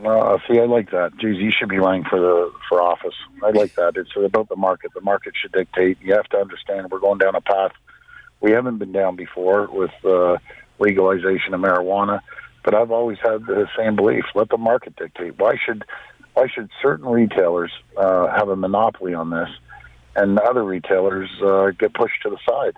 Uh, 0.04 0.38
see, 0.48 0.60
I 0.60 0.66
like 0.66 0.92
that. 0.92 1.12
Geez, 1.18 1.38
you 1.38 1.52
should 1.52 1.70
be 1.70 1.78
running 1.78 2.04
for 2.06 2.20
the 2.20 2.52
for 2.68 2.82
office. 2.82 3.14
I 3.44 3.52
like 3.52 3.76
that. 3.76 3.98
It's 3.98 4.10
about 4.16 4.50
the 4.50 4.56
market. 4.56 4.92
The 4.94 5.02
market 5.02 5.34
should 5.40 5.52
dictate. 5.52 5.98
You 6.02 6.14
have 6.16 6.28
to 6.30 6.38
understand 6.38 6.90
we're 6.90 7.00
going 7.00 7.20
down 7.20 7.36
a 7.36 7.42
path 7.42 7.72
we 8.42 8.52
haven't 8.52 8.80
been 8.80 8.92
down 8.92 9.16
before 9.16 9.70
with 9.72 9.92
uh, 10.04 10.38
legalization 10.80 11.54
of 11.54 11.62
marijuana. 11.62 12.22
But 12.64 12.76
I've 12.76 12.92
always 12.92 13.18
had 13.24 13.46
the 13.46 13.68
same 13.78 13.96
belief: 13.96 14.26
let 14.36 14.50
the 14.50 14.58
market 14.58 14.96
dictate. 14.96 15.40
Why 15.40 15.56
should 15.64 15.86
why 16.34 16.48
should 16.54 16.70
certain 16.82 17.08
retailers 17.08 17.72
uh, 17.98 18.28
have 18.28 18.50
a 18.50 18.56
monopoly 18.56 19.14
on 19.14 19.30
this, 19.30 19.50
and 20.16 20.38
other 20.40 20.64
retailers 20.64 21.30
uh, 21.42 21.72
get 21.80 21.94
pushed 21.94 22.22
to 22.24 22.30
the 22.30 22.38
side? 22.48 22.76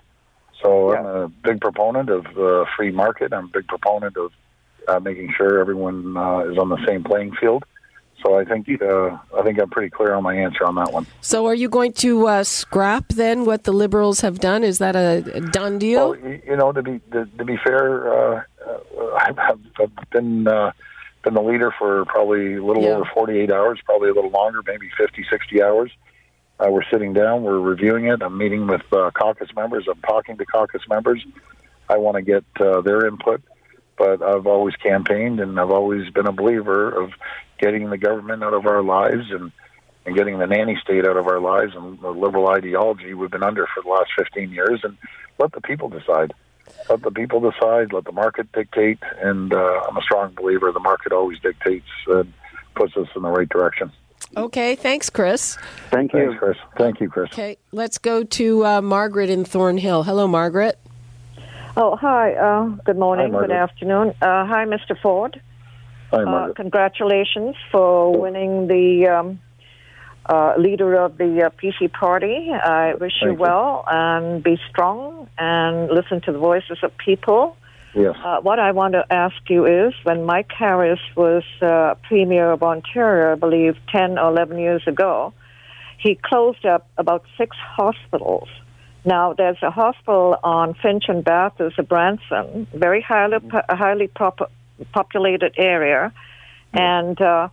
So 0.62 0.92
yeah. 0.92 1.00
I'm 1.00 1.06
a 1.06 1.28
big 1.28 1.60
proponent 1.60 2.08
of 2.08 2.24
the 2.34 2.66
free 2.76 2.92
market. 2.92 3.32
I'm 3.32 3.46
a 3.46 3.48
big 3.48 3.66
proponent 3.66 4.16
of 4.16 4.32
uh, 4.88 5.00
making 5.00 5.32
sure 5.36 5.58
everyone 5.60 6.16
uh, 6.16 6.40
is 6.50 6.58
on 6.58 6.68
the 6.68 6.84
same 6.86 7.04
playing 7.04 7.32
field. 7.40 7.64
So 8.24 8.38
I 8.38 8.44
think 8.44 8.66
uh, 8.80 9.18
I 9.38 9.42
think 9.42 9.60
I'm 9.60 9.68
pretty 9.68 9.90
clear 9.90 10.14
on 10.14 10.22
my 10.22 10.34
answer 10.34 10.64
on 10.64 10.76
that 10.76 10.92
one. 10.92 11.06
So 11.20 11.44
are 11.46 11.54
you 11.54 11.68
going 11.68 11.92
to 11.94 12.26
uh, 12.26 12.44
scrap 12.44 13.08
then 13.08 13.44
what 13.44 13.64
the 13.64 13.72
Liberals 13.72 14.22
have 14.22 14.38
done? 14.38 14.64
Is 14.64 14.78
that 14.78 14.96
a, 14.96 15.40
done 15.52 15.78
deal? 15.78 16.10
Well, 16.12 16.20
you 16.46 16.56
know, 16.56 16.72
to 16.72 16.82
be 16.82 17.00
to, 17.12 17.26
to 17.26 17.44
be 17.44 17.58
fair, 17.58 18.10
uh, 18.38 18.42
uh, 18.66 19.14
I've, 19.18 19.38
I've 19.38 20.10
been 20.10 20.48
uh, 20.48 20.72
been 21.22 21.34
the 21.34 21.42
leader 21.42 21.70
for 21.78 22.06
probably 22.06 22.54
a 22.54 22.64
little 22.64 22.82
Yeah. 22.82 22.90
over 22.90 23.10
48 23.12 23.50
hours, 23.52 23.78
probably 23.84 24.08
a 24.08 24.14
little 24.14 24.30
longer, 24.30 24.60
maybe 24.66 24.88
50, 24.96 25.26
60 25.28 25.62
hours. 25.62 25.90
Uh, 26.60 26.70
we're 26.70 26.84
sitting 26.90 27.12
down, 27.12 27.42
we're 27.42 27.58
reviewing 27.58 28.06
it. 28.06 28.22
I'm 28.22 28.38
meeting 28.38 28.66
with 28.66 28.82
uh, 28.92 29.10
caucus 29.10 29.48
members. 29.56 29.86
I'm 29.90 30.00
talking 30.02 30.36
to 30.38 30.46
caucus 30.46 30.82
members. 30.88 31.24
I 31.88 31.96
want 31.98 32.16
to 32.16 32.22
get 32.22 32.44
uh, 32.60 32.80
their 32.80 33.06
input, 33.06 33.42
but 33.96 34.22
I've 34.22 34.46
always 34.46 34.76
campaigned 34.76 35.40
and 35.40 35.58
I've 35.58 35.70
always 35.70 36.10
been 36.10 36.26
a 36.26 36.32
believer 36.32 36.90
of 36.90 37.12
getting 37.58 37.90
the 37.90 37.98
government 37.98 38.42
out 38.42 38.54
of 38.54 38.66
our 38.66 38.82
lives 38.82 39.30
and 39.30 39.52
and 40.06 40.14
getting 40.14 40.38
the 40.38 40.46
nanny 40.46 40.78
state 40.82 41.06
out 41.06 41.16
of 41.16 41.26
our 41.26 41.40
lives 41.40 41.74
and 41.74 41.98
the 42.00 42.10
liberal 42.10 42.48
ideology 42.48 43.14
we've 43.14 43.30
been 43.30 43.42
under 43.42 43.66
for 43.74 43.82
the 43.82 43.88
last 43.88 44.10
15 44.18 44.50
years 44.50 44.80
and 44.84 44.98
let 45.38 45.52
the 45.52 45.60
people 45.60 45.88
decide. 45.88 46.34
Let 46.88 47.02
the 47.02 47.10
people 47.10 47.40
decide, 47.40 47.92
let 47.92 48.04
the 48.04 48.12
market 48.12 48.50
dictate, 48.52 48.98
and 49.22 49.52
uh, 49.52 49.82
I'm 49.88 49.96
a 49.96 50.02
strong 50.02 50.34
believer 50.34 50.70
the 50.72 50.80
market 50.80 51.12
always 51.12 51.38
dictates 51.40 51.86
and 52.06 52.32
puts 52.74 52.96
us 52.96 53.08
in 53.16 53.22
the 53.22 53.30
right 53.30 53.48
direction. 53.48 53.92
Okay, 54.36 54.74
thanks, 54.74 55.10
Chris. 55.10 55.56
Thank 55.90 56.12
you. 56.12 56.26
Thanks, 56.26 56.38
Chris. 56.38 56.56
Thank 56.76 57.00
you, 57.00 57.08
Chris. 57.08 57.30
Okay, 57.32 57.56
let's 57.72 57.98
go 57.98 58.24
to 58.24 58.66
uh, 58.66 58.82
Margaret 58.82 59.30
in 59.30 59.44
Thornhill. 59.44 60.02
Hello, 60.02 60.26
Margaret. 60.26 60.78
Oh, 61.76 61.96
hi. 61.96 62.34
Uh, 62.34 62.66
good 62.84 62.98
morning. 62.98 63.32
Margaret. 63.32 63.48
good 63.48 63.56
afternoon. 63.56 64.08
Uh, 64.22 64.46
hi, 64.46 64.64
Mr. 64.64 64.98
Ford. 65.00 65.40
Hi, 66.12 66.22
Uh, 66.22 66.24
Margaret. 66.24 66.56
congratulations 66.56 67.56
for 67.72 68.16
winning 68.16 68.68
the 68.68 69.08
um, 69.08 69.40
uh, 70.26 70.54
leader 70.56 70.94
of 70.94 71.18
the 71.18 71.44
uh, 71.46 71.50
PC 71.60 71.92
party. 71.92 72.50
I 72.52 72.94
wish 72.94 73.14
you 73.20 73.28
Thank 73.28 73.38
you. 73.38 73.42
well 73.42 73.84
and 73.88 74.42
be 74.42 74.56
strong 74.70 75.28
and 75.36 75.90
listen 75.90 76.20
to 76.22 76.32
the 76.32 76.38
voices 76.38 76.78
of 76.82 76.96
people. 76.96 77.56
yes. 77.94 78.14
Uh, 78.24 78.40
what 78.40 78.58
I 78.60 78.70
want 78.70 78.92
to 78.94 79.04
ask 79.12 79.36
you 79.48 79.66
is 79.66 79.92
when 80.04 80.24
Mike 80.24 80.52
Harris 80.56 81.00
was 81.16 81.42
uh, 81.60 81.94
Premier 82.08 82.52
of 82.52 82.62
Ontario, 82.62 83.32
I 83.32 83.34
believe 83.34 83.76
10 83.90 84.16
or 84.18 84.28
11 84.30 84.58
years 84.58 84.82
ago, 84.86 85.32
he 85.98 86.14
closed 86.14 86.64
up 86.66 86.86
about 86.98 87.24
six 87.36 87.56
hospitals. 87.56 88.48
Now, 89.04 89.34
there's 89.34 89.62
a 89.62 89.70
hospital 89.70 90.36
on 90.42 90.74
Finch 90.74 91.04
and 91.08 91.22
Bath, 91.22 91.54
there's 91.58 91.74
a 91.78 91.82
Branson, 91.82 92.66
very 92.72 93.02
highly, 93.02 93.36
highly 93.68 94.08
populated 94.92 95.54
area, 95.58 96.12
and 96.72 97.20
uh, 97.20 97.48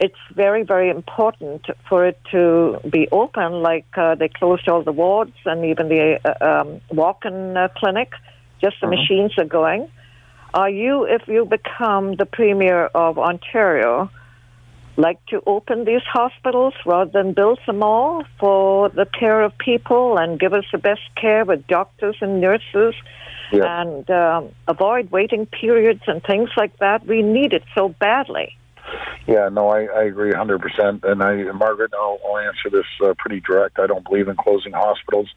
it's 0.00 0.18
very, 0.34 0.64
very 0.64 0.90
important 0.90 1.66
for 1.88 2.06
it 2.06 2.18
to 2.32 2.80
be 2.90 3.06
open. 3.12 3.62
Like 3.62 3.86
uh, 3.96 4.16
they 4.16 4.28
closed 4.28 4.68
all 4.68 4.82
the 4.82 4.92
wards 4.92 5.36
and 5.44 5.64
even 5.66 5.88
the 5.88 6.18
uh, 6.24 6.60
um, 6.62 6.80
walk-in 6.90 7.56
uh, 7.56 7.68
clinic. 7.76 8.12
Just 8.60 8.76
the 8.80 8.88
machines 8.88 9.32
are 9.38 9.44
going. 9.44 9.90
Are 10.52 10.68
you, 10.68 11.04
if 11.04 11.28
you 11.28 11.44
become 11.44 12.16
the 12.16 12.26
premier 12.26 12.86
of 12.86 13.18
Ontario, 13.18 14.10
like 15.00 15.24
to 15.26 15.42
open 15.46 15.84
these 15.84 16.02
hospitals 16.04 16.74
rather 16.86 17.10
than 17.10 17.32
build 17.32 17.58
some 17.66 17.78
more 17.78 18.24
for 18.38 18.88
the 18.90 19.06
care 19.18 19.42
of 19.42 19.56
people 19.58 20.18
and 20.18 20.38
give 20.38 20.52
us 20.52 20.64
the 20.72 20.78
best 20.78 21.00
care 21.20 21.44
with 21.44 21.66
doctors 21.66 22.16
and 22.20 22.40
nurses 22.40 22.94
Yes. 23.52 23.64
and 23.66 24.08
um, 24.10 24.50
avoid 24.68 25.10
waiting 25.10 25.44
periods 25.44 26.02
and 26.06 26.22
things 26.22 26.50
like 26.56 26.78
that? 26.78 27.04
We 27.04 27.22
need 27.22 27.52
it 27.52 27.64
so 27.74 27.88
badly. 27.88 28.56
Yeah, 29.26 29.48
no, 29.48 29.68
I, 29.68 29.86
I 29.86 30.04
agree 30.04 30.32
100%. 30.32 31.02
And 31.04 31.22
I, 31.22 31.50
Margaret, 31.52 31.92
I'll, 31.94 32.18
I'll 32.24 32.38
answer 32.38 32.70
this 32.70 32.86
uh, 33.04 33.14
pretty 33.18 33.40
direct. 33.40 33.78
I 33.78 33.86
don't 33.86 34.04
believe 34.04 34.28
in 34.28 34.36
closing 34.36 34.72
hospitals. 34.72 35.28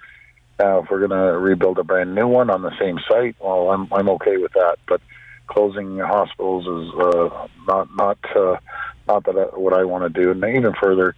Uh, 0.59 0.79
if 0.79 0.89
we're 0.89 0.99
going 0.99 1.09
to 1.09 1.37
rebuild 1.39 1.79
a 1.79 1.83
brand 1.83 2.13
new 2.13 2.27
one 2.27 2.49
on 2.49 2.61
the 2.61 2.71
same 2.79 2.99
site, 3.09 3.35
well, 3.39 3.71
I'm 3.71 3.87
I'm 3.91 4.07
okay 4.09 4.37
with 4.37 4.53
that. 4.53 4.77
But 4.87 5.01
closing 5.47 5.97
hospitals 5.97 6.65
is 6.67 6.93
uh, 6.99 7.47
not 7.67 7.89
not 7.95 8.17
uh, 8.35 8.57
not 9.07 9.25
that 9.25 9.37
I, 9.37 9.57
what 9.57 9.73
I 9.73 9.83
want 9.83 10.13
to 10.13 10.21
do. 10.21 10.31
And 10.31 10.43
even 10.43 10.73
further, 10.81 11.15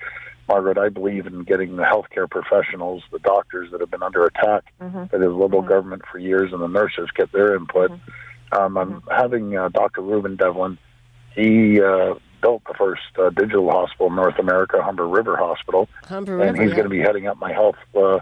Margaret, 0.47 0.77
I 0.77 0.89
believe 0.89 1.25
in 1.25 1.43
getting 1.43 1.75
the 1.75 1.83
healthcare 1.83 2.29
professionals, 2.29 3.03
the 3.11 3.19
doctors 3.19 3.71
that 3.71 3.81
have 3.81 3.91
been 3.91 4.03
under 4.03 4.25
attack 4.25 4.65
by 4.79 5.17
the 5.17 5.29
liberal 5.29 5.61
government 5.61 6.03
for 6.11 6.19
years, 6.19 6.53
and 6.53 6.61
the 6.61 6.67
nurses 6.67 7.09
get 7.15 7.31
their 7.31 7.55
input. 7.55 7.91
Um, 8.51 8.77
I'm 8.77 9.01
having 9.09 9.57
uh, 9.57 9.69
Dr. 9.69 10.01
Rueben 10.01 10.37
Devlin. 10.37 10.77
He 11.35 11.81
uh, 11.81 12.15
built 12.41 12.63
the 12.67 12.75
first 12.77 13.01
uh, 13.17 13.29
digital 13.31 13.69
hospital 13.71 14.07
in 14.07 14.15
North 14.15 14.37
America, 14.37 14.81
Humber 14.81 15.07
River 15.07 15.35
Hospital, 15.35 15.89
Humber 16.05 16.39
and 16.41 16.51
River. 16.51 16.61
he's 16.61 16.69
yeah. 16.69 16.75
going 16.75 16.89
to 16.89 16.95
be 16.95 17.01
heading 17.01 17.27
up 17.27 17.37
my 17.37 17.51
health 17.51 17.75
uh, 17.95 18.19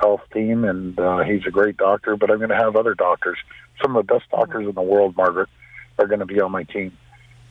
health 0.00 0.22
team. 0.32 0.64
And 0.64 0.98
uh, 0.98 1.18
he's 1.18 1.46
a 1.46 1.50
great 1.50 1.76
doctor. 1.76 2.16
But 2.16 2.30
I'm 2.30 2.38
going 2.38 2.48
to 2.48 2.56
have 2.56 2.76
other 2.76 2.94
doctors. 2.94 3.38
Some 3.82 3.94
of 3.96 4.06
the 4.06 4.14
best 4.14 4.30
doctors 4.30 4.66
in 4.66 4.74
the 4.74 4.82
world, 4.82 5.16
Margaret, 5.16 5.50
are 5.98 6.06
going 6.06 6.20
to 6.20 6.26
be 6.26 6.40
on 6.40 6.50
my 6.50 6.64
team, 6.64 6.96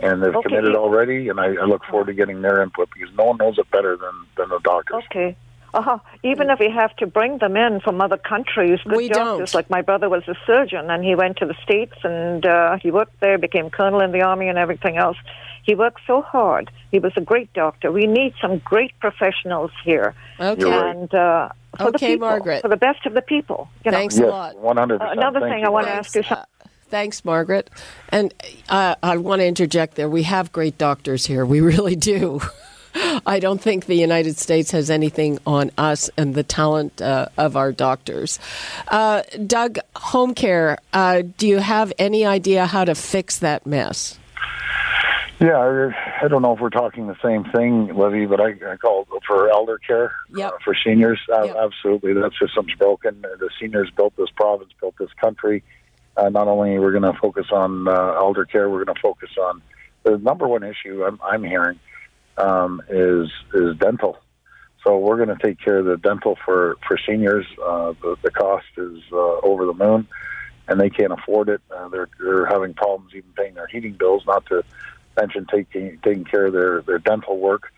and 0.01 0.21
they've 0.21 0.35
Okay. 0.35 0.49
committed 0.49 0.75
already. 0.75 1.29
And 1.29 1.39
I, 1.39 1.47
I 1.55 1.65
look 1.65 1.83
forward 1.85 2.07
to 2.07 2.13
getting 2.13 2.41
their 2.41 2.61
input 2.61 2.89
because 2.93 3.13
no 3.15 3.25
one 3.25 3.37
knows 3.37 3.57
it 3.57 3.69
better 3.71 3.95
than 3.97 4.13
than 4.37 4.49
the 4.49 4.59
doctors. 4.59 5.03
Okay. 5.09 5.35
Uh-huh. 5.73 5.99
Even 6.23 6.49
if 6.49 6.59
we 6.59 6.69
have 6.69 6.93
to 6.97 7.07
bring 7.07 7.37
them 7.37 7.55
in 7.55 7.79
from 7.79 8.01
other 8.01 8.17
countries, 8.17 8.79
good 8.83 8.97
We 8.97 9.07
doctors. 9.07 9.51
don't. 9.51 9.55
Like 9.59 9.69
my 9.69 9.81
brother 9.81 10.09
was 10.09 10.23
a 10.27 10.35
surgeon, 10.45 10.89
and 10.89 11.01
he 11.03 11.15
went 11.15 11.37
to 11.37 11.45
the 11.45 11.55
states, 11.63 11.95
and 12.03 12.45
uh, 12.45 12.75
he 12.83 12.91
worked 12.91 13.17
there, 13.21 13.37
became 13.37 13.69
colonel 13.69 14.01
in 14.01 14.11
the 14.11 14.21
army, 14.21 14.49
and 14.49 14.57
everything 14.57 14.97
else. 14.97 15.15
He 15.63 15.73
worked 15.75 16.01
so 16.05 16.23
hard. 16.23 16.69
He 16.91 16.99
was 16.99 17.13
a 17.15 17.21
great 17.21 17.53
doctor. 17.53 17.89
We 17.91 18.05
need 18.05 18.33
some 18.41 18.57
great 18.57 18.91
professionals 18.99 19.71
here, 19.85 20.13
Okay. 20.41 20.65
Right. 20.65 20.95
and 20.95 21.13
uh, 21.15 21.49
for 21.77 21.91
the 21.91 21.99
people, 21.99 22.27
Margaret. 22.27 22.61
for 22.63 22.67
the 22.67 22.75
best 22.75 23.05
of 23.05 23.13
the 23.13 23.21
people. 23.21 23.69
You 23.85 23.91
know. 23.91 23.97
Thanks 23.99 24.17
a 24.17 24.23
Yes, 24.23 24.29
lot. 24.29 24.57
one 24.57 24.75
hundred 24.75 25.01
Uh, 25.01 25.05
percent. 25.05 25.19
another 25.19 25.39
thing 25.47 25.63
I 25.63 25.69
want 25.69 25.85
to 25.87 25.93
ask 25.93 26.13
you. 26.15 26.23
Uh, 26.29 26.43
thanks, 26.91 27.25
Margaret. 27.25 27.69
And 28.09 28.33
uh, 28.69 28.95
I 29.01 29.17
want 29.17 29.39
to 29.39 29.47
interject 29.47 29.95
there. 29.95 30.09
We 30.09 30.23
have 30.23 30.51
great 30.51 30.77
doctors 30.77 31.25
here. 31.25 31.45
We 31.45 31.61
really 31.73 31.95
do. 31.95 32.41
I 33.25 33.39
don't 33.39 33.61
think 33.61 33.85
the 33.85 33.95
United 33.95 34.37
States 34.37 34.71
has 34.71 34.89
anything 34.89 35.39
on 35.47 35.71
us 35.77 36.09
and 36.17 36.35
the 36.35 36.43
talent 36.43 37.01
uh, 37.01 37.27
of 37.37 37.55
our 37.55 37.71
doctors. 37.71 38.37
Uh, 38.89 39.23
Doug, 39.47 39.79
home 39.95 40.35
care, 40.35 40.77
uh, 40.91 41.23
do 41.37 41.47
you 41.47 41.59
have 41.59 41.93
any 41.97 42.25
idea 42.25 42.65
how 42.65 42.83
to 42.83 42.93
fix 42.93 43.39
that 43.39 43.65
mess? 43.65 44.19
Yeah, 45.39 45.91
I, 46.21 46.27
don't 46.27 46.43
know 46.43 46.53
if 46.53 46.59
we're 46.59 46.69
talking 46.69 47.07
the 47.07 47.17
same 47.23 47.45
thing, 47.45 47.97
Libby, 47.97 48.27
but 48.27 48.39
I, 48.39 48.49
I 48.73 48.75
call 48.75 49.07
it 49.11 49.23
for 49.25 49.49
elder 49.49 49.79
care 49.79 50.13
Yep. 50.35 50.51
uh, 50.51 50.57
for 50.63 50.75
seniors. 50.85 51.19
Yep. 51.29 51.55
Absolutely, 51.55 52.13
that 52.13 52.31
system's 52.39 52.75
broken. 52.77 53.21
The 53.21 53.49
seniors 53.59 53.89
built 53.89 54.15
this 54.17 54.29
province, 54.35 54.69
built 54.79 54.95
this 54.99 55.09
country. 55.19 55.63
Uh, 56.17 56.29
not 56.29 56.47
only 56.47 56.77
we're 56.77 56.91
going 56.91 57.13
to 57.13 57.19
focus 57.19 57.47
on 57.51 57.87
uh, 57.87 58.13
elder 58.13 58.45
care, 58.45 58.69
we're 58.69 58.83
going 58.83 58.95
to 58.95 59.01
focus 59.01 59.29
on 59.39 59.61
the 60.03 60.17
number 60.17 60.47
one 60.47 60.63
issue 60.63 61.03
I'm, 61.03 61.19
I'm 61.23 61.43
hearing 61.43 61.79
um, 62.37 62.81
is 62.89 63.29
is 63.53 63.77
dental. 63.77 64.17
So 64.83 64.97
we're 64.97 65.23
going 65.23 65.35
to 65.35 65.41
take 65.41 65.59
care 65.59 65.77
of 65.77 65.85
the 65.85 65.97
dental 65.97 66.37
for 66.43 66.77
for 66.87 66.97
seniors. 67.07 67.45
Uh, 67.63 67.93
the, 68.01 68.17
the 68.23 68.31
cost 68.31 68.65
is 68.77 68.99
uh, 69.11 69.15
over 69.15 69.65
the 69.65 69.73
moon, 69.73 70.07
and 70.67 70.79
they 70.79 70.89
can't 70.89 71.13
afford 71.13 71.49
it. 71.49 71.61
Uh, 71.69 71.87
they're 71.89 72.09
they're 72.19 72.45
having 72.45 72.73
problems 72.73 73.13
even 73.15 73.31
paying 73.35 73.53
their 73.53 73.67
heating 73.67 73.93
bills. 73.93 74.23
Not 74.25 74.45
to 74.47 74.63
mention 75.19 75.45
taking 75.51 75.99
taking 76.03 76.25
care 76.25 76.47
of 76.47 76.53
their 76.53 76.81
their 76.81 76.99
dental 76.99 77.37
work. 77.37 77.71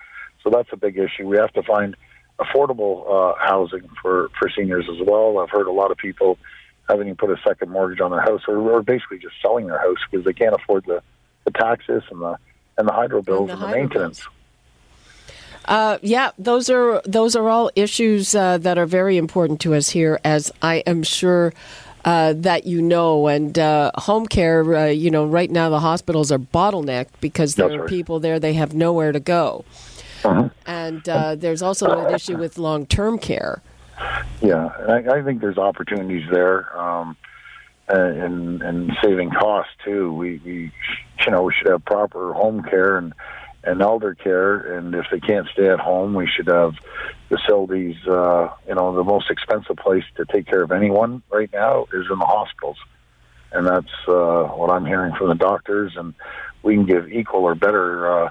So 0.44 0.50
that's 0.50 0.70
a 0.72 0.78
big 0.78 0.98
issue. 0.98 1.28
We 1.28 1.38
have 1.38 1.54
to 1.54 1.63
find 1.63 1.96
affordable 2.40 3.04
uh, 3.08 3.36
housing 3.38 3.90
for 4.02 4.30
for 4.40 4.50
seniors 4.50 4.88
as 4.90 5.06
well. 5.06 5.40
I've 5.40 5.50
heard 5.50 5.68
a 5.68 5.72
lot 5.72 5.92
of 5.92 5.98
people 5.98 6.38
having 6.90 7.08
to 7.08 7.16
put 7.16 7.30
a 7.30 7.38
second 7.48 7.70
mortgage 7.70 8.02
on 8.02 8.12
their 8.12 8.22
house, 8.22 8.42
or, 8.48 8.58
or 8.58 8.82
basically 8.82 9.18
just 9.20 9.36
selling 9.42 9.68
their 9.68 9.80
house 9.80 9.98
because 10.10 10.25
they 10.25 10.34
can't 10.34 10.54
afford 10.56 10.84
the, 10.86 11.02
the 11.46 11.52
taxes 11.52 12.04
and 12.12 12.22
the 12.22 12.38
and 12.78 12.88
the 12.88 12.92
hydro 12.94 13.22
bills 13.22 13.48
the 13.48 13.54
and 13.54 13.62
the, 13.62 13.68
maintenance. 13.68 14.20
bills. 14.20 14.30
Uh, 15.66 15.98
yeah, 16.02 16.32
those 16.38 16.70
are 16.70 17.02
those 17.06 17.36
are 17.36 17.48
all 17.50 17.72
issues 17.75 18.36
uh, 18.36 18.58
that 18.58 18.78
are 18.78 18.86
very 18.86 19.18
important 19.18 19.62
to 19.62 19.74
us 19.74 19.90
here, 19.90 20.20
as 20.25 20.52
I 20.62 20.78
am 20.86 21.04
sure 21.04 21.54
uh, 22.04 22.34
that 22.36 22.66
you 22.66 22.82
know. 22.82 23.28
And 23.28 23.58
uh, 23.58 23.92
home 23.96 24.25
care, 24.25 24.75
uh, 24.75 24.86
you 24.88 25.10
know, 25.10 25.25
right 25.25 25.50
now 25.50 25.70
the 25.70 25.80
hospitals 25.80 26.34
are 26.34 26.40
bottlenecked 26.40 27.12
because 27.22 27.56
there 27.56 27.70
That's 27.70 27.78
are 27.78 27.82
right. 27.84 27.90
people 27.90 28.20
there 28.20 28.40
they 28.40 28.54
have 28.56 28.74
nowhere 28.74 29.13
to 29.13 29.22
go, 29.22 29.63
Uh-huh. 30.25 30.50
and 30.66 31.08
uh, 31.08 31.36
there's 31.36 31.62
also 31.62 31.90
an 32.08 32.13
issue 32.13 32.36
with 32.36 32.58
long 32.58 32.86
term 32.86 33.18
care. 33.18 33.62
Yeah, 34.41 34.67
I, 34.67 35.19
I 35.19 35.23
think 35.23 35.41
there's 35.41 35.57
opportunities 35.57 36.27
there, 36.31 36.77
um, 36.77 37.15
and 37.88 38.62
and 38.62 38.91
saving 39.01 39.31
costs 39.31 39.73
too. 39.85 40.13
We, 40.13 40.41
we 40.43 40.71
you 41.25 41.31
know 41.31 41.43
we 41.43 41.53
should 41.53 41.71
have 41.71 41.85
proper 41.85 42.33
home 42.33 42.63
care 42.63 42.97
and 42.97 43.13
and 43.63 43.81
elder 43.81 44.13
care, 44.15 44.77
and 44.77 44.93
if 44.93 45.05
they 45.12 45.19
can't 45.19 45.47
stay 45.53 45.69
at 45.69 45.79
home, 45.79 46.13
we 46.13 46.27
should 46.27 46.47
have 46.47 46.73
facilities. 47.29 47.95
Uh, 48.05 48.50
you 48.67 48.75
know, 48.75 48.93
the 48.93 49.03
most 49.03 49.29
expensive 49.29 49.77
place 49.77 50.03
to 50.17 50.25
take 50.25 50.45
care 50.47 50.63
of 50.63 50.71
anyone 50.71 51.23
right 51.31 51.50
now 51.53 51.85
is 51.93 52.05
in 52.12 52.19
the 52.19 52.25
hospitals, 52.25 52.77
and 53.53 53.65
that's 53.65 53.93
uh, 54.07 54.43
what 54.43 54.69
I'm 54.69 54.85
hearing 54.85 55.15
from 55.15 55.29
the 55.29 55.35
doctors. 55.35 55.93
And 55.95 56.13
we 56.62 56.75
can 56.75 56.85
give 56.85 57.09
equal 57.12 57.41
or 57.43 57.55
better. 57.55 58.25
Uh, 58.25 58.29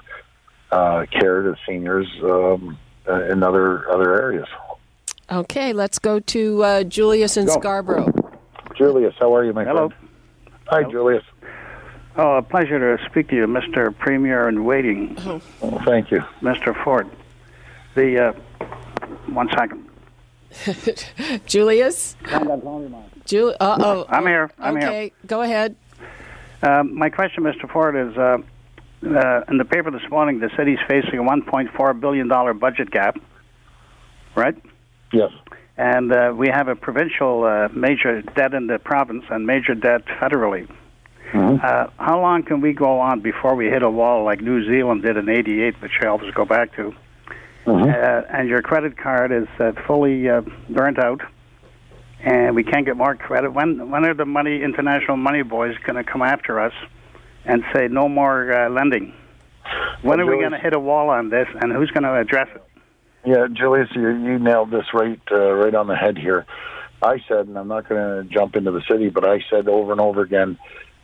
uh, 0.73 1.05
care 1.05 1.43
to 1.43 1.55
seniors 1.67 2.07
um, 2.23 2.77
uh, 3.07 3.25
in 3.25 3.43
other 3.43 3.89
other 3.91 4.15
areas. 4.19 4.47
Okay, 5.33 5.73
let's 5.73 5.97
go 5.97 6.19
to 6.19 6.63
uh, 6.63 6.83
Julius 6.83 7.37
in 7.37 7.47
Go. 7.47 7.53
Scarborough. 7.59 8.13
Julius, 8.77 9.15
how 9.19 9.35
are 9.35 9.43
you, 9.43 9.51
my 9.51 9.63
Hello. 9.63 9.89
friend? 9.89 10.09
Hi, 10.67 10.83
Julius. 10.83 11.23
Oh, 12.15 12.35
a 12.37 12.41
pleasure 12.43 12.97
to 12.97 13.03
speak 13.09 13.29
to 13.29 13.35
you, 13.35 13.47
Mr. 13.47 13.97
Premier 13.97 14.47
in 14.47 14.63
waiting, 14.63 15.15
Well, 15.59 15.81
thank 15.85 16.11
you. 16.11 16.19
Mr. 16.41 16.75
Ford. 16.83 17.09
The 17.95 18.27
uh, 18.29 18.33
one 19.27 19.49
second. 19.57 19.89
Julius? 21.47 22.15
Jul- 23.25 23.55
uh-oh. 23.59 24.05
I'm 24.09 24.27
here. 24.27 24.51
I'm 24.59 24.77
here. 24.77 24.87
okay, 24.87 25.11
go 25.25 25.41
ahead. 25.41 25.75
Um, 26.61 26.95
my 26.95 27.09
question, 27.09 27.43
Mr. 27.43 27.67
Ford, 27.71 27.95
is 27.95 28.15
uh, 28.17 28.37
uh, 29.17 29.41
in 29.49 29.57
the 29.57 29.65
paper 29.65 29.89
this 29.89 30.07
morning, 30.11 30.39
the 30.39 30.51
city's 30.55 30.77
facing 30.87 31.17
a 31.17 31.23
1.4 31.23 31.99
billion 31.99 32.27
dollar 32.27 32.53
budget 32.53 32.91
gap, 32.91 33.17
right? 34.35 34.55
Yes. 35.13 35.31
And 35.77 36.11
uh, 36.11 36.33
we 36.35 36.49
have 36.49 36.67
a 36.67 36.75
provincial 36.75 37.45
uh, 37.45 37.69
major 37.73 38.21
debt 38.21 38.53
in 38.53 38.67
the 38.67 38.79
province 38.79 39.23
and 39.29 39.45
major 39.47 39.73
debt 39.73 40.05
federally. 40.05 40.69
Uh, 41.63 41.87
how 41.97 42.21
long 42.21 42.43
can 42.43 42.61
we 42.61 42.73
go 42.73 42.99
on 42.99 43.21
before 43.21 43.55
we 43.55 43.65
hit 43.65 43.81
a 43.81 43.89
wall 43.89 44.23
like 44.23 44.41
New 44.41 44.63
Zealand 44.67 45.01
did 45.01 45.17
in 45.17 45.29
'88, 45.29 45.81
which 45.81 45.93
I 46.01 46.07
always 46.07 46.31
go 46.33 46.45
back 46.45 46.75
to? 46.75 46.93
Mhm. 47.65 47.89
Uh, 47.89 48.25
and 48.29 48.47
your 48.49 48.61
credit 48.61 48.97
card 48.97 49.31
is 49.31 49.47
uh, 49.59 49.71
fully 49.87 50.29
uh, 50.29 50.41
burnt 50.69 50.99
out, 50.99 51.21
and 52.23 52.55
we 52.55 52.63
can't 52.63 52.85
get 52.85 52.97
more 52.97 53.15
credit. 53.15 53.51
When 53.51 53.89
when 53.89 54.05
are 54.05 54.13
the 54.13 54.25
money 54.25 54.61
international 54.61 55.17
money 55.17 55.41
boys 55.41 55.75
going 55.85 55.95
to 55.95 56.03
come 56.03 56.21
after 56.21 56.59
us 56.59 56.73
and 57.45 57.63
say 57.73 57.87
no 57.87 58.07
more 58.07 58.53
uh, 58.53 58.69
lending? 58.69 59.13
When 60.03 60.19
are 60.19 60.25
we 60.25 60.37
going 60.37 60.51
to 60.51 60.59
hit 60.59 60.73
a 60.73 60.79
wall 60.79 61.09
on 61.09 61.29
this, 61.29 61.47
and 61.61 61.71
who's 61.71 61.89
going 61.91 62.03
to 62.03 62.15
address 62.15 62.49
it? 62.53 62.63
Yeah, 63.25 63.47
Julius, 63.51 63.89
you, 63.95 64.09
you 64.09 64.39
nailed 64.39 64.71
this 64.71 64.85
right 64.93 65.19
uh, 65.31 65.53
right 65.53 65.73
on 65.73 65.87
the 65.87 65.95
head 65.95 66.17
here. 66.17 66.45
I 67.01 67.19
said, 67.27 67.47
and 67.47 67.57
I'm 67.57 67.67
not 67.67 67.87
going 67.87 68.27
to 68.27 68.33
jump 68.33 68.55
into 68.55 68.71
the 68.71 68.81
city, 68.89 69.09
but 69.09 69.25
I 69.27 69.39
said 69.49 69.67
over 69.67 69.91
and 69.91 70.01
over 70.01 70.21
again, 70.21 70.57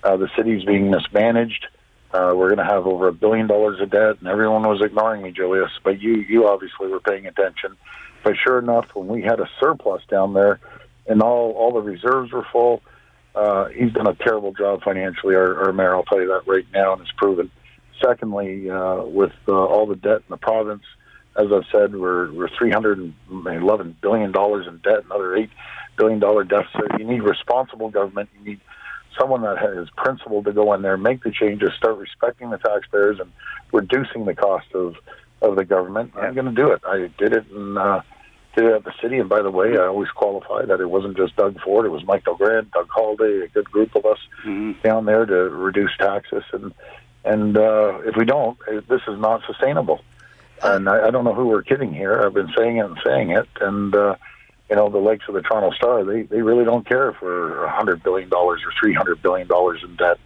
uh, 0.04 0.18
the 0.18 0.30
city's 0.38 0.64
being 0.64 0.90
mismanaged. 0.92 1.66
Uh, 2.14 2.32
we're 2.36 2.54
going 2.54 2.66
to 2.66 2.74
have 2.74 2.88
over 2.88 3.08
a 3.08 3.14
billion 3.14 3.48
dollars 3.48 3.80
of 3.82 3.92
debt, 3.92 4.18
and 4.20 4.28
everyone 4.28 4.64
was 4.64 4.82
ignoring 4.84 5.22
me, 5.22 5.32
Julius. 5.32 5.72
But 5.84 6.02
you, 6.02 6.16
you 6.28 6.48
obviously 6.48 6.88
were 6.88 7.00
paying 7.00 7.26
attention. 7.26 7.78
But 8.24 8.34
sure 8.44 8.60
enough, 8.60 8.88
when 8.94 9.08
we 9.08 9.22
had 9.22 9.40
a 9.40 9.50
surplus 9.60 10.02
down 10.10 10.34
there, 10.34 10.60
and 11.08 11.22
all 11.22 11.52
all 11.52 11.72
the 11.74 11.82
reserves 11.82 12.32
were 12.32 12.46
full, 12.52 12.82
uh, 13.36 13.66
he's 13.68 13.94
done 13.94 14.08
a 14.08 14.16
terrible 14.16 14.54
job 14.54 14.84
financially. 14.84 15.36
Our, 15.36 15.68
our 15.68 15.74
mayor, 15.74 15.96
I'll 15.96 16.04
tell 16.04 16.20
you 16.20 16.28
that 16.28 16.52
right 16.52 16.66
now, 16.74 16.94
and 16.94 17.02
it's 17.02 17.12
proven. 17.16 17.52
Secondly, 18.04 18.70
uh, 18.70 19.04
with 19.04 19.34
uh, 19.48 19.54
all 19.54 19.86
the 19.86 19.96
debt 19.96 20.18
in 20.18 20.30
the 20.30 20.38
province, 20.38 20.84
as 21.40 21.48
I've 21.54 21.66
said, 21.72 21.96
we're 21.96 22.32
we're 22.34 22.50
three 22.50 22.72
hundred 22.72 23.00
and 23.00 23.14
eleven 23.48 23.96
billion 24.02 24.32
dollars 24.32 24.68
in 24.68 24.78
debt, 24.78 25.06
another 25.06 25.36
eight 25.38 25.50
billion 25.98 26.20
dollar 26.20 26.44
deficit. 26.44 27.00
You 27.00 27.06
need 27.06 27.22
responsible 27.22 27.90
government. 27.90 28.30
You 28.38 28.52
need 28.52 28.60
someone 29.20 29.42
that 29.44 29.58
has 29.58 29.88
principle 29.98 30.44
to 30.44 30.52
go 30.52 30.74
in 30.74 30.82
there, 30.82 30.98
make 30.98 31.24
the 31.24 31.32
changes, 31.32 31.72
start 31.78 31.98
respecting 31.98 32.50
the 32.50 32.58
taxpayers, 32.58 33.20
and 33.20 33.32
reducing 33.72 34.26
the 34.26 34.36
cost 34.36 34.68
of 34.74 34.96
of 35.42 35.56
the 35.56 35.64
government. 35.64 36.12
I'm 36.18 36.34
going 36.34 36.48
to 36.48 36.52
do 36.52 36.72
it. 36.72 36.82
I 36.86 37.10
did 37.18 37.34
it 37.34 37.46
in 37.50 37.78
uh, 37.78 38.02
did 38.56 38.66
it 38.66 38.74
at 38.74 38.84
the 38.84 38.94
city, 39.02 39.20
and 39.20 39.30
by 39.30 39.42
the 39.42 39.52
way, 39.52 39.78
I 39.78 39.86
always 39.88 40.10
qualify 40.10 40.66
that 40.66 40.82
it 40.82 40.90
wasn't 40.90 41.16
just 41.16 41.38
Doug 41.38 41.58
Ford. 41.62 41.86
It 41.86 41.90
was 41.90 42.04
Mike 42.06 42.26
Grant, 42.26 42.72
Doug 42.72 42.90
Holyday, 42.90 43.46
a 43.46 43.48
good 43.48 43.72
group 43.72 43.96
of 43.96 44.06
us 44.06 44.20
Mhm. 44.46 44.82
down 44.82 45.06
there 45.06 45.26
to 45.26 45.36
reduce 45.50 45.96
taxes, 45.98 46.44
and 46.52 46.74
and 47.24 47.58
uh, 47.58 48.00
if 48.06 48.16
we 48.18 48.26
don't, 48.26 48.58
this 48.90 49.02
is 49.08 49.20
not 49.20 49.42
sustainable. 49.48 50.02
And 50.64 50.90
I, 50.90 51.08
I 51.08 51.12
don't 51.12 51.24
know 51.24 51.34
who 51.34 51.48
we're 51.48 51.64
kidding 51.64 51.94
here. 51.94 52.22
I've 52.22 52.34
been 52.34 52.52
saying 52.58 52.78
it 52.78 52.86
and 52.86 52.98
saying 53.06 53.32
it, 53.32 53.48
and 53.62 53.96
uh, 53.96 54.16
you 54.70 54.76
know 54.76 54.90
the 54.90 54.98
likes 54.98 55.26
of 55.28 55.34
the 55.36 55.42
Toronto 55.42 55.72
Star, 55.76 56.04
they 56.04 56.24
they 56.24 56.42
really 56.42 56.66
don't 56.66 56.88
care 56.88 57.14
for 57.14 57.64
a 57.66 57.72
hundred 57.72 58.04
billion 58.04 58.30
dollars 58.30 58.62
or 58.66 58.72
three 58.80 58.94
hundred 58.94 59.22
billion 59.22 59.48
dollars 59.48 59.82
in 59.84 59.96
debt. 59.96 60.18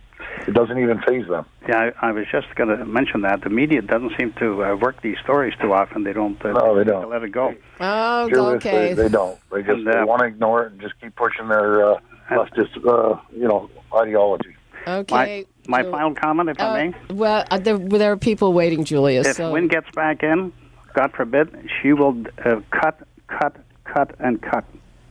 It 0.48 0.54
doesn't 0.54 0.78
even 0.80 1.02
faze 1.02 1.28
them. 1.28 1.46
Yeah, 1.68 1.92
I, 2.02 2.08
I 2.08 2.12
was 2.12 2.26
just 2.32 2.54
going 2.56 2.70
to 2.76 2.86
mention 2.86 3.22
that 3.22 3.42
the 3.42 3.50
media 3.50 3.82
doesn't 3.82 4.14
seem 4.18 4.34
to 4.40 4.64
uh, 4.64 4.76
work 4.76 5.02
these 5.02 5.18
stories 5.24 5.54
too 5.62 5.74
often. 5.74 6.04
They 6.04 6.14
don't. 6.14 6.44
Uh, 6.44 6.54
No, 6.54 6.76
they 6.76 6.84
don't. 6.86 7.10
Let 7.10 7.24
it 7.24 7.30
go. 7.32 7.54
Oh, 7.80 8.30
Julius, 8.30 8.56
okay. 8.66 8.94
they, 8.94 9.04
they 9.04 9.10
don't. 9.10 9.38
They 9.52 9.60
just 9.62 9.80
And, 9.80 9.88
uh, 9.88 9.92
they 10.00 10.04
want 10.04 10.22
to 10.22 10.28
ignore 10.28 10.64
it 10.66 10.72
and 10.72 10.82
just 10.82 11.00
keep 11.02 11.16
pushing 11.16 11.50
their 11.50 11.86
uh, 11.94 12.00
leftist, 12.32 12.76
uh, 12.88 13.20
you 13.32 13.48
know, 13.48 13.70
ideology. 13.96 14.56
okay. 14.88 15.14
My 15.14 15.46
my 15.68 15.82
Jul- 15.82 15.92
final 15.92 16.16
comment, 16.16 16.50
if 16.50 16.60
I 16.60 16.64
uh, 16.64 16.74
may. 16.74 17.14
well, 17.14 17.46
uh, 17.50 17.58
there, 17.58 17.78
there 17.78 18.12
are 18.12 18.18
people 18.18 18.54
waiting, 18.54 18.84
Julius. 18.84 19.28
If 19.28 19.38
so. 19.38 19.52
Wynne 19.52 19.68
gets 19.68 19.90
back 19.92 20.24
in, 20.24 20.52
God 20.94 21.12
forbid, 21.14 21.70
she 21.82 21.94
will 21.94 22.24
uh, 22.46 22.62
cut, 22.72 23.08
cut, 23.28 23.56
cut, 23.86 24.16
and 24.20 24.42
cut. 24.42 24.66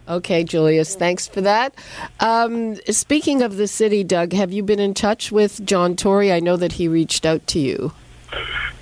Okay, 0.09 0.43
Julius, 0.43 0.97
thanks 0.97 1.29
for 1.29 1.41
that. 1.43 1.75
Um, 2.21 2.75
speaking 2.91 3.41
of 3.43 3.57
the 3.57 3.69
city, 3.69 4.03
Doug, 4.03 4.33
have 4.33 4.53
you 4.53 4.63
been 4.63 4.81
in 4.81 4.95
touch 4.95 5.31
with 5.31 5.65
John 5.65 5.95
Tory? 5.95 6.33
I 6.33 6.41
know 6.41 6.57
that 6.57 6.73
he 6.73 6.89
reached 6.89 7.25
out 7.25 7.47
to 7.49 7.61
you. 7.61 7.93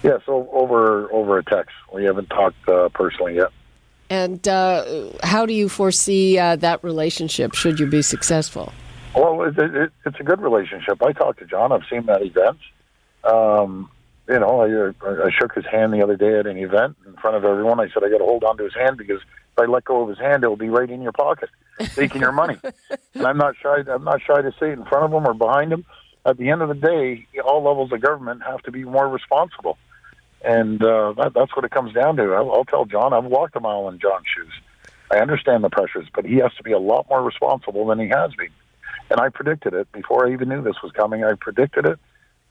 Yeah, 0.03 0.19
so 0.25 0.49
over 0.53 1.13
over 1.13 1.39
a 1.39 1.45
text. 1.45 1.75
We 1.93 2.05
haven't 2.05 2.31
talked 2.31 2.67
uh, 2.69 2.89
personally 2.89 3.35
yet. 3.37 3.51
And 4.09 4.47
uh, 4.49 5.11
how 5.23 5.45
do 5.45 5.53
you 5.53 5.69
foresee 5.69 6.39
uh, 6.39 6.57
that 6.57 6.83
relationship 6.83 7.55
should 7.55 7.79
you 7.79 7.87
be 7.87 8.03
successful? 8.03 8.73
Well, 9.15 9.43
it, 9.43 9.59
it, 9.59 9.93
it's 10.07 10.21
a 10.21 10.23
good 10.23 10.41
relationship. 10.41 11.03
I 11.03 11.13
talked 11.13 11.41
to 11.41 11.47
John. 11.47 11.73
I've 11.73 11.83
seen 11.91 12.01
him 12.01 12.11
at 12.11 12.23
events. 12.23 12.63
Um, 13.25 13.91
you 14.29 14.39
know, 14.39 14.61
I, 14.61 15.27
I 15.27 15.31
shook 15.37 15.55
his 15.55 15.67
hand 15.67 15.93
the 15.93 16.03
other 16.03 16.17
day 16.17 16.39
at 16.39 16.47
an 16.47 16.57
event 16.57 16.97
in 17.07 17.15
front 17.15 17.37
of 17.37 17.45
everyone. 17.45 17.81
I 17.81 17.89
said, 17.89 18.05
I 18.05 18.11
got 18.11 18.19
to 18.19 18.25
hold 18.25 18.45
on 18.45 18.57
to 18.59 18.65
his 18.65 18.75
hand 18.75 18.97
because 18.97 19.21
if 19.21 19.59
I 19.59 19.65
let 19.65 19.85
go 19.85 20.03
of 20.03 20.09
his 20.09 20.19
hand, 20.19 20.45
it'll 20.45 20.57
be 20.57 20.69
right 20.69 20.89
in 20.89 21.03
your 21.03 21.13
pocket, 21.13 21.51
taking 21.95 22.21
your 22.21 22.33
money. 22.33 22.57
And 23.13 23.27
I'm 23.27 23.39
not 23.39 23.57
shy. 23.61 23.83
I'm 23.93 24.05
not 24.05 24.23
shy 24.23 24.41
to 24.41 24.53
say 24.61 24.71
it 24.71 24.79
in 24.79 24.85
front 24.85 25.05
of 25.05 25.13
him 25.13 25.27
or 25.27 25.35
behind 25.35 25.73
him. 25.73 25.85
At 26.25 26.37
the 26.37 26.49
end 26.51 26.63
of 26.63 26.69
the 26.69 26.75
day, 26.75 27.27
all 27.45 27.63
levels 27.65 27.91
of 27.93 28.01
government 28.01 28.43
have 28.47 28.63
to 28.63 28.71
be 28.71 28.85
more 28.85 29.09
responsible, 29.09 29.79
and 30.45 30.81
uh, 30.81 31.13
that, 31.15 31.33
that's 31.35 31.55
what 31.57 31.65
it 31.65 31.73
comes 31.73 31.93
down 31.93 32.17
to. 32.17 32.23
I'll, 32.35 32.53
I'll 32.53 32.65
tell 32.65 32.85
John. 32.85 33.13
I've 33.13 33.25
walked 33.25 33.57
a 33.57 33.61
mile 33.61 33.89
in 33.89 33.99
John's 33.99 34.27
shoes. 34.35 34.53
I 35.11 35.19
understand 35.19 35.65
the 35.65 35.71
pressures, 35.71 36.07
but 36.15 36.25
he 36.25 36.37
has 36.37 36.55
to 36.57 36.63
be 36.63 36.71
a 36.71 36.79
lot 36.79 37.07
more 37.11 37.23
responsible 37.23 37.85
than 37.87 37.99
he 37.99 38.09
has 38.09 38.33
been. 38.35 38.53
And 39.11 39.21
I 39.21 39.29
predicted 39.29 39.75
it 39.75 39.91
before 39.93 40.27
I 40.27 40.33
even 40.33 40.49
knew 40.49 40.63
this 40.63 40.83
was 40.83 40.93
coming. 40.93 41.25
I 41.25 41.35
predicted 41.35 41.85
it 41.87 41.99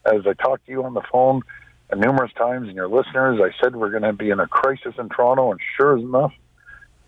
as 0.05 0.27
I 0.27 0.33
talked 0.33 0.65
to 0.65 0.71
you 0.71 0.83
on 0.83 0.93
the 0.93 1.01
phone 1.11 1.41
numerous 1.95 2.31
times, 2.33 2.67
and 2.67 2.75
your 2.75 2.87
listeners. 2.87 3.39
I 3.41 3.51
said 3.61 3.75
we're 3.75 3.89
going 3.89 4.03
to 4.03 4.13
be 4.13 4.29
in 4.29 4.39
a 4.39 4.47
crisis 4.47 4.93
in 4.97 5.09
Toronto, 5.09 5.51
and 5.51 5.59
sure 5.77 5.97
enough, 5.97 6.33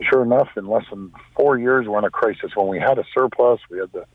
sure 0.02 0.24
enough, 0.24 0.50
in 0.58 0.68
less 0.68 0.86
than 0.90 1.12
four 1.36 1.58
years, 1.60 1.88
we're 1.88 2.00
in 2.00 2.06
a 2.06 2.10
crisis. 2.10 2.52
When 2.56 2.68
we 2.68 2.80
had 2.80 2.98
a 2.98 3.04
surplus, 3.14 3.60
we 3.70 3.80
had 3.80 3.92
the 3.92 4.06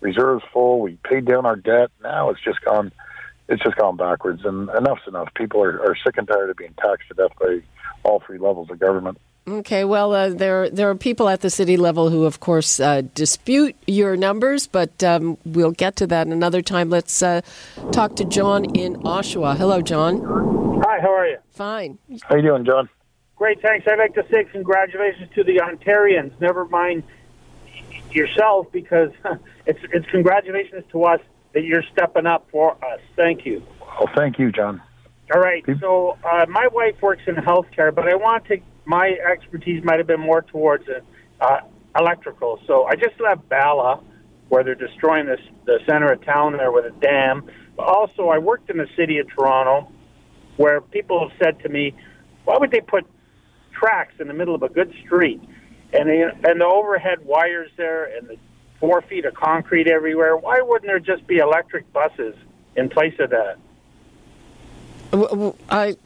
reserves 0.00 0.44
full, 0.52 0.80
we 0.80 0.98
paid 1.04 1.26
down 1.26 1.46
our 1.46 1.56
debt. 1.56 1.90
Now 2.02 2.30
it's 2.30 2.42
just 2.42 2.60
gone. 2.62 2.92
It's 3.48 3.62
just 3.62 3.76
gone 3.76 3.96
backwards, 3.96 4.44
and 4.44 4.68
enough's 4.70 5.06
enough. 5.06 5.32
People 5.34 5.62
are, 5.62 5.80
are 5.80 5.96
sick 6.04 6.16
and 6.18 6.26
tired 6.26 6.50
of 6.50 6.56
being 6.56 6.74
taxed 6.82 7.08
to 7.08 7.14
death 7.14 7.30
by 7.38 7.60
all 8.02 8.20
three 8.26 8.38
levels 8.38 8.70
of 8.70 8.80
government. 8.80 9.18
Okay, 9.48 9.84
well, 9.84 10.12
uh, 10.12 10.30
there 10.30 10.68
there 10.70 10.90
are 10.90 10.96
people 10.96 11.28
at 11.28 11.40
the 11.40 11.50
city 11.50 11.76
level 11.76 12.10
who, 12.10 12.24
of 12.24 12.40
course, 12.40 12.80
uh, 12.80 13.02
dispute 13.14 13.76
your 13.86 14.16
numbers, 14.16 14.66
but 14.66 15.04
um, 15.04 15.38
we'll 15.44 15.70
get 15.70 15.94
to 15.96 16.06
that 16.08 16.26
another 16.26 16.62
time. 16.62 16.90
Let's 16.90 17.22
uh, 17.22 17.42
talk 17.92 18.16
to 18.16 18.24
John 18.24 18.64
in 18.64 18.96
Oshawa. 19.02 19.56
Hello, 19.56 19.80
John. 19.82 20.20
Hi, 20.84 20.98
how 21.00 21.14
are 21.14 21.28
you? 21.28 21.38
Fine. 21.52 21.96
How 22.24 22.34
you 22.34 22.42
doing, 22.42 22.64
John? 22.64 22.88
Great, 23.36 23.62
thanks. 23.62 23.86
I'd 23.86 23.98
like 23.98 24.14
to 24.14 24.26
say 24.32 24.44
congratulations 24.50 25.30
to 25.36 25.44
the 25.44 25.58
Ontarians. 25.58 26.32
Never 26.40 26.64
mind 26.64 27.04
yourself, 28.10 28.66
because 28.72 29.12
it's 29.66 29.78
it's 29.92 30.06
congratulations 30.10 30.82
to 30.90 31.04
us 31.04 31.20
that 31.52 31.62
you're 31.62 31.84
stepping 31.92 32.26
up 32.26 32.48
for 32.50 32.72
us. 32.84 33.00
Thank 33.14 33.46
you. 33.46 33.62
Well, 33.80 34.10
thank 34.16 34.40
you, 34.40 34.50
John. 34.50 34.82
All 35.32 35.40
right. 35.40 35.64
So 35.78 36.18
uh, 36.24 36.46
my 36.48 36.66
wife 36.66 37.00
works 37.00 37.22
in 37.28 37.36
healthcare, 37.36 37.94
but 37.94 38.08
I 38.08 38.16
want 38.16 38.46
to. 38.46 38.58
My 38.86 39.16
expertise 39.30 39.82
might 39.84 39.98
have 39.98 40.06
been 40.06 40.20
more 40.20 40.42
towards 40.42 40.84
uh, 41.40 41.60
electrical. 41.98 42.60
So 42.68 42.84
I 42.84 42.94
just 42.94 43.20
left 43.20 43.48
Bala, 43.48 44.00
where 44.48 44.62
they're 44.62 44.76
destroying 44.76 45.26
this 45.26 45.40
the 45.64 45.80
center 45.88 46.12
of 46.12 46.24
town 46.24 46.52
there 46.52 46.70
with 46.70 46.84
a 46.84 46.92
dam. 47.00 47.50
But 47.76 47.82
also, 47.82 48.28
I 48.28 48.38
worked 48.38 48.70
in 48.70 48.78
the 48.78 48.86
city 48.96 49.18
of 49.18 49.26
Toronto, 49.28 49.90
where 50.56 50.80
people 50.80 51.28
have 51.28 51.36
said 51.42 51.60
to 51.64 51.68
me, 51.68 51.94
"Why 52.44 52.56
would 52.58 52.70
they 52.70 52.80
put 52.80 53.04
tracks 53.72 54.14
in 54.20 54.28
the 54.28 54.34
middle 54.34 54.54
of 54.54 54.62
a 54.62 54.68
good 54.68 54.94
street, 55.04 55.40
and 55.92 56.08
the, 56.08 56.32
and 56.48 56.60
the 56.60 56.64
overhead 56.64 57.18
wires 57.24 57.70
there, 57.76 58.04
and 58.16 58.28
the 58.28 58.36
four 58.78 59.02
feet 59.02 59.24
of 59.24 59.34
concrete 59.34 59.88
everywhere? 59.88 60.36
Why 60.36 60.60
wouldn't 60.60 60.86
there 60.86 61.00
just 61.00 61.26
be 61.26 61.38
electric 61.38 61.92
buses 61.92 62.36
in 62.76 62.88
place 62.88 63.14
of 63.18 63.30
that?" 63.30 63.58
I, 65.12 65.96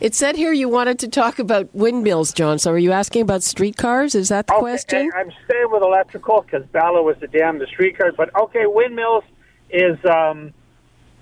it 0.00 0.14
said 0.14 0.36
here 0.36 0.52
you 0.52 0.68
wanted 0.68 0.98
to 1.00 1.08
talk 1.08 1.38
about 1.38 1.74
windmills, 1.74 2.32
John. 2.32 2.58
So 2.58 2.72
are 2.72 2.78
you 2.78 2.92
asking 2.92 3.22
about 3.22 3.42
streetcars? 3.42 4.14
Is 4.14 4.28
that 4.28 4.46
the 4.46 4.54
question? 4.54 5.10
I'm 5.14 5.32
staying 5.44 5.68
with 5.70 5.82
electrical 5.82 6.42
because 6.42 6.66
Bala 6.66 7.02
was 7.02 7.16
the 7.20 7.28
dam, 7.28 7.58
the 7.58 7.66
streetcars. 7.66 8.14
But 8.16 8.34
okay, 8.34 8.66
windmills 8.66 9.24
is 9.70 9.96
um, 10.04 10.52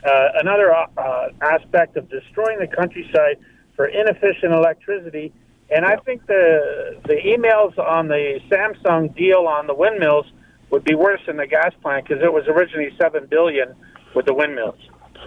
uh, 0.04 0.28
another 0.40 0.74
uh, 0.74 0.86
uh, 0.96 1.28
aspect 1.40 1.96
of 1.96 2.08
destroying 2.10 2.58
the 2.58 2.66
countryside 2.66 3.38
for 3.76 3.86
inefficient 3.86 4.52
electricity. 4.52 5.32
And 5.70 5.84
I 5.84 5.96
think 5.96 6.26
the 6.26 7.00
the 7.04 7.14
emails 7.14 7.78
on 7.78 8.08
the 8.08 8.40
Samsung 8.50 9.16
deal 9.16 9.46
on 9.46 9.66
the 9.66 9.74
windmills 9.74 10.26
would 10.70 10.84
be 10.84 10.94
worse 10.94 11.20
than 11.26 11.36
the 11.36 11.46
gas 11.46 11.72
plant 11.82 12.08
because 12.08 12.22
it 12.22 12.32
was 12.32 12.44
originally 12.48 12.90
seven 13.00 13.26
billion 13.26 13.74
with 14.14 14.26
the 14.26 14.34
windmills. 14.34 14.78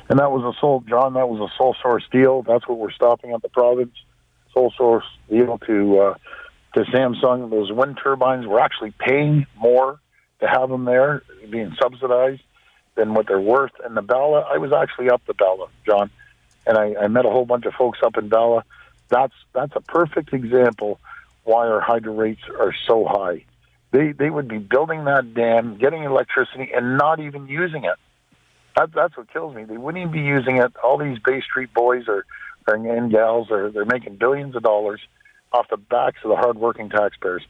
And 0.10 0.20
that 0.20 0.32
was 0.32 0.44
a 0.44 0.60
sole, 0.60 0.84
John. 0.88 1.14
That 1.14 1.30
was 1.30 1.40
a 1.40 1.52
sole 1.58 1.76
source 1.82 2.04
deal. 2.12 2.44
That's 2.44 2.68
what 2.68 2.78
we're 2.78 2.92
stopping 2.92 3.32
at 3.32 3.42
the 3.42 3.50
province. 3.50 3.94
Sole 4.54 4.74
source 4.78 5.06
deal 5.30 5.58
to 5.60 6.00
uh, 6.00 6.14
to 6.76 6.82
Samsung. 6.92 7.50
Those 7.50 7.72
wind 7.72 8.00
turbines 8.04 8.46
we're 8.46 8.60
actually 8.60 8.94
paying 9.00 9.46
more 9.58 10.00
to 10.42 10.48
have 10.48 10.70
them 10.70 10.86
there, 10.86 11.24
being 11.50 11.76
subsidized 11.82 12.42
than 12.96 13.14
what 13.14 13.28
they're 13.28 13.40
worth. 13.40 13.72
And 13.84 13.96
the 13.96 14.02
Bala, 14.02 14.42
I 14.42 14.58
was 14.58 14.72
actually 14.72 15.10
up 15.10 15.22
the 15.26 15.34
Bala, 15.34 15.68
John, 15.86 16.12
and 16.68 16.78
I, 16.78 16.96
I 17.04 17.08
met 17.08 17.26
a 17.26 17.30
whole 17.30 17.46
bunch 17.46 17.66
of 17.66 17.74
folks 17.74 18.00
up 18.04 18.18
in 18.18 18.30
Bala. 18.30 18.64
That's 19.10 19.34
that's 19.54 19.76
a 19.76 19.82
perfect 19.82 20.34
example 20.34 21.00
why 21.44 21.68
our 21.68 21.82
hydro 21.82 22.14
rates 22.14 22.42
are 22.60 22.74
so 22.88 23.06
high. 23.06 23.46
They 23.92 24.12
they 24.12 24.30
would 24.30 24.48
be 24.48 24.58
building 24.58 25.06
that 25.06 25.34
dam, 25.34 25.78
getting 25.78 26.04
electricity, 26.04 26.72
and 26.76 26.98
not 26.98 27.20
even 27.20 27.48
using 27.48 27.86
it. 27.86 27.96
That, 28.76 28.92
that's 28.94 29.16
what 29.16 29.32
kills 29.32 29.56
me. 29.56 29.64
They 29.66 29.78
wouldn't 29.78 30.02
even 30.02 30.12
be 30.12 30.22
using 30.22 30.58
it. 30.58 30.76
All 30.84 30.98
these 30.98 31.20
Bay 31.20 31.42
Street 31.42 31.74
boys 31.74 32.08
are, 32.08 32.26
are 32.68 32.76
and 32.76 33.12
gals 33.12 33.52
are 33.52 33.72
they're 33.72 33.86
making 33.86 34.18
billions 34.18 34.56
of 34.56 34.64
dollars 34.64 35.02
off 35.52 35.68
the 35.70 35.78
backs 35.78 36.18
of 36.24 36.30
the 36.30 36.36
hardworking 36.36 36.90
taxpayers. 36.90 37.44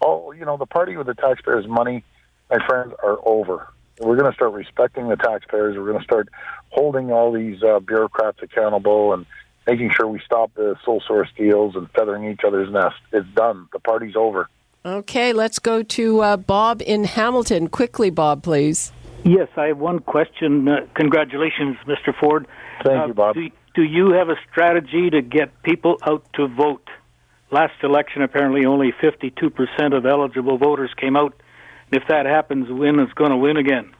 Oh, 0.00 0.32
you 0.32 0.44
know, 0.44 0.56
the 0.56 0.66
party 0.66 0.96
with 0.96 1.08
the 1.08 1.14
taxpayers' 1.14 1.66
money, 1.66 2.04
my 2.50 2.64
friends, 2.66 2.92
are 3.02 3.18
over. 3.24 3.68
We're 4.00 4.16
going 4.16 4.30
to 4.30 4.34
start 4.34 4.52
respecting 4.52 5.08
the 5.08 5.16
taxpayers. 5.16 5.76
We're 5.76 5.86
going 5.86 5.98
to 5.98 6.04
start 6.04 6.28
holding 6.70 7.10
all 7.10 7.32
these 7.32 7.60
uh, 7.64 7.80
bureaucrats 7.80 8.38
accountable 8.42 9.12
and 9.12 9.26
making 9.66 9.90
sure 9.90 10.06
we 10.06 10.20
stop 10.24 10.54
the 10.54 10.76
sole 10.84 11.02
source 11.06 11.28
deals 11.36 11.74
and 11.74 11.90
feathering 11.90 12.30
each 12.30 12.40
other's 12.46 12.72
nest. 12.72 12.96
It's 13.12 13.26
done. 13.34 13.68
The 13.72 13.80
party's 13.80 14.14
over. 14.14 14.48
Okay, 14.86 15.32
let's 15.32 15.58
go 15.58 15.82
to 15.82 16.20
uh, 16.20 16.36
Bob 16.36 16.80
in 16.80 17.04
Hamilton. 17.04 17.68
Quickly, 17.68 18.10
Bob, 18.10 18.44
please. 18.44 18.92
Yes, 19.24 19.48
I 19.56 19.66
have 19.66 19.78
one 19.78 19.98
question. 19.98 20.68
Uh, 20.68 20.86
congratulations, 20.94 21.76
Mr. 21.86 22.18
Ford. 22.18 22.46
Thank 22.84 23.02
uh, 23.02 23.06
you, 23.06 23.14
Bob. 23.14 23.34
Do, 23.34 23.50
do 23.74 23.82
you 23.82 24.12
have 24.12 24.28
a 24.28 24.36
strategy 24.50 25.10
to 25.10 25.22
get 25.22 25.62
people 25.62 25.98
out 26.06 26.24
to 26.34 26.48
vote? 26.48 26.88
Last 27.50 27.74
election, 27.82 28.22
apparently 28.22 28.66
only 28.66 28.92
52% 28.92 29.96
of 29.96 30.04
eligible 30.04 30.58
voters 30.58 30.90
came 30.96 31.16
out. 31.16 31.34
If 31.90 32.02
that 32.08 32.26
happens, 32.26 32.68
Wynne 32.68 33.00
is 33.00 33.12
going 33.14 33.30
to 33.30 33.36
win 33.36 33.56
again. 33.56 33.92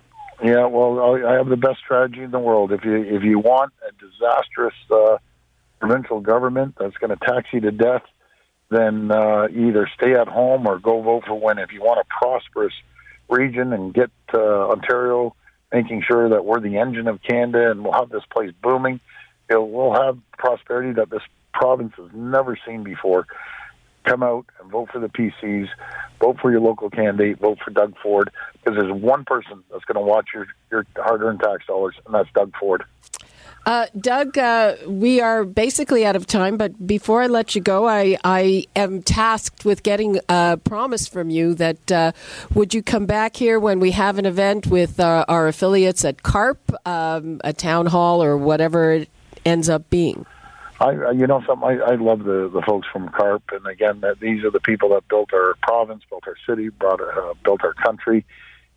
Yeah, 0.42 0.66
well, 0.66 1.16
I 1.26 1.34
have 1.34 1.48
the 1.48 1.56
best 1.56 1.78
strategy 1.84 2.22
in 2.22 2.30
the 2.30 2.38
world. 2.38 2.70
If 2.70 2.84
you 2.84 2.94
if 2.94 3.24
you 3.24 3.40
want 3.40 3.72
a 3.88 3.90
disastrous 3.92 4.74
uh, 4.88 5.16
provincial 5.80 6.20
government 6.20 6.76
that's 6.78 6.96
going 6.98 7.10
to 7.10 7.16
tax 7.16 7.48
you 7.52 7.60
to 7.60 7.72
death, 7.72 8.02
then 8.70 9.10
uh, 9.10 9.48
either 9.50 9.90
stay 9.96 10.14
at 10.14 10.28
home 10.28 10.68
or 10.68 10.78
go 10.78 11.02
vote 11.02 11.24
for 11.26 11.34
Wynne. 11.34 11.58
If 11.58 11.72
you 11.72 11.80
want 11.80 12.00
a 12.00 12.04
prosperous 12.04 12.74
region 13.28 13.72
and 13.72 13.92
get 13.92 14.10
uh, 14.34 14.68
Ontario 14.70 15.34
making 15.72 16.02
sure 16.06 16.30
that 16.30 16.44
we're 16.44 16.60
the 16.60 16.78
engine 16.78 17.08
of 17.08 17.20
Canada 17.22 17.70
and 17.70 17.84
we'll 17.84 17.92
have 17.92 18.08
this 18.08 18.24
place 18.30 18.52
booming. 18.62 19.00
It, 19.48 19.56
we'll 19.56 19.94
have 19.94 20.18
prosperity 20.38 20.92
that 20.94 21.10
this 21.10 21.22
province 21.52 21.92
has 21.96 22.10
never 22.12 22.58
seen 22.66 22.84
before. 22.84 23.26
Come 24.04 24.22
out 24.22 24.46
and 24.60 24.70
vote 24.70 24.88
for 24.90 25.00
the 25.00 25.08
PCs, 25.08 25.68
vote 26.20 26.38
for 26.40 26.50
your 26.50 26.60
local 26.60 26.88
candidate, 26.88 27.38
vote 27.38 27.58
for 27.62 27.70
Doug 27.70 27.94
Ford, 28.02 28.30
because 28.52 28.78
there's 28.78 28.92
one 28.92 29.24
person 29.24 29.62
that's 29.70 29.84
going 29.84 29.96
to 29.96 30.00
watch 30.00 30.28
your, 30.32 30.46
your 30.70 30.86
hard 30.96 31.22
earned 31.22 31.40
tax 31.40 31.66
dollars, 31.66 31.94
and 32.06 32.14
that's 32.14 32.30
Doug 32.34 32.52
Ford. 32.58 32.84
Uh, 33.68 33.84
Doug, 34.00 34.38
uh, 34.38 34.76
we 34.86 35.20
are 35.20 35.44
basically 35.44 36.06
out 36.06 36.16
of 36.16 36.26
time, 36.26 36.56
but 36.56 36.86
before 36.86 37.20
I 37.20 37.26
let 37.26 37.54
you 37.54 37.60
go, 37.60 37.86
I, 37.86 38.16
I 38.24 38.64
am 38.74 39.02
tasked 39.02 39.66
with 39.66 39.82
getting 39.82 40.18
a 40.26 40.58
promise 40.64 41.06
from 41.06 41.28
you 41.28 41.52
that 41.56 41.92
uh, 41.92 42.12
would 42.54 42.72
you 42.72 42.82
come 42.82 43.04
back 43.04 43.36
here 43.36 43.60
when 43.60 43.78
we 43.78 43.90
have 43.90 44.16
an 44.16 44.24
event 44.24 44.68
with 44.68 44.98
uh, 44.98 45.26
our 45.28 45.48
affiliates 45.48 46.02
at 46.06 46.22
CARP, 46.22 46.56
um, 46.86 47.42
a 47.44 47.52
town 47.52 47.84
hall, 47.84 48.22
or 48.22 48.38
whatever 48.38 48.92
it 48.92 49.10
ends 49.44 49.68
up 49.68 49.90
being? 49.90 50.24
I, 50.80 51.10
you 51.10 51.26
know, 51.26 51.42
something. 51.46 51.68
I, 51.68 51.92
I 51.92 51.94
love 51.96 52.24
the 52.24 52.48
the 52.50 52.62
folks 52.62 52.88
from 52.90 53.10
CARP, 53.10 53.42
and 53.52 53.66
again, 53.66 54.00
that 54.00 54.18
these 54.18 54.44
are 54.44 54.50
the 54.50 54.60
people 54.60 54.88
that 54.94 55.06
built 55.08 55.34
our 55.34 55.56
province, 55.60 56.04
built 56.08 56.24
our 56.26 56.36
city, 56.48 56.70
brought 56.70 57.02
uh, 57.02 57.34
built 57.44 57.62
our 57.62 57.74
country. 57.74 58.24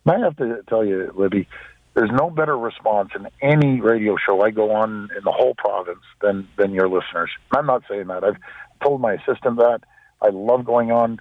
And 0.04 0.16
I 0.16 0.26
have 0.26 0.36
to 0.36 0.62
tell 0.68 0.84
you, 0.84 1.10
Libby, 1.14 1.48
there's 1.94 2.10
no 2.10 2.30
better 2.30 2.56
response 2.56 3.10
in 3.14 3.28
any 3.40 3.80
radio 3.80 4.16
show 4.16 4.40
I 4.42 4.50
go 4.50 4.72
on 4.72 5.08
in 5.16 5.24
the 5.24 5.32
whole 5.32 5.54
province 5.54 6.02
than 6.20 6.48
than 6.56 6.72
your 6.72 6.88
listeners. 6.88 7.30
I'm 7.54 7.66
not 7.66 7.82
saying 7.88 8.06
that. 8.08 8.24
I've 8.24 8.38
told 8.82 9.00
my 9.00 9.14
assistant 9.14 9.58
that. 9.58 9.80
I 10.22 10.30
love 10.30 10.64
going 10.64 10.90
on 10.90 11.20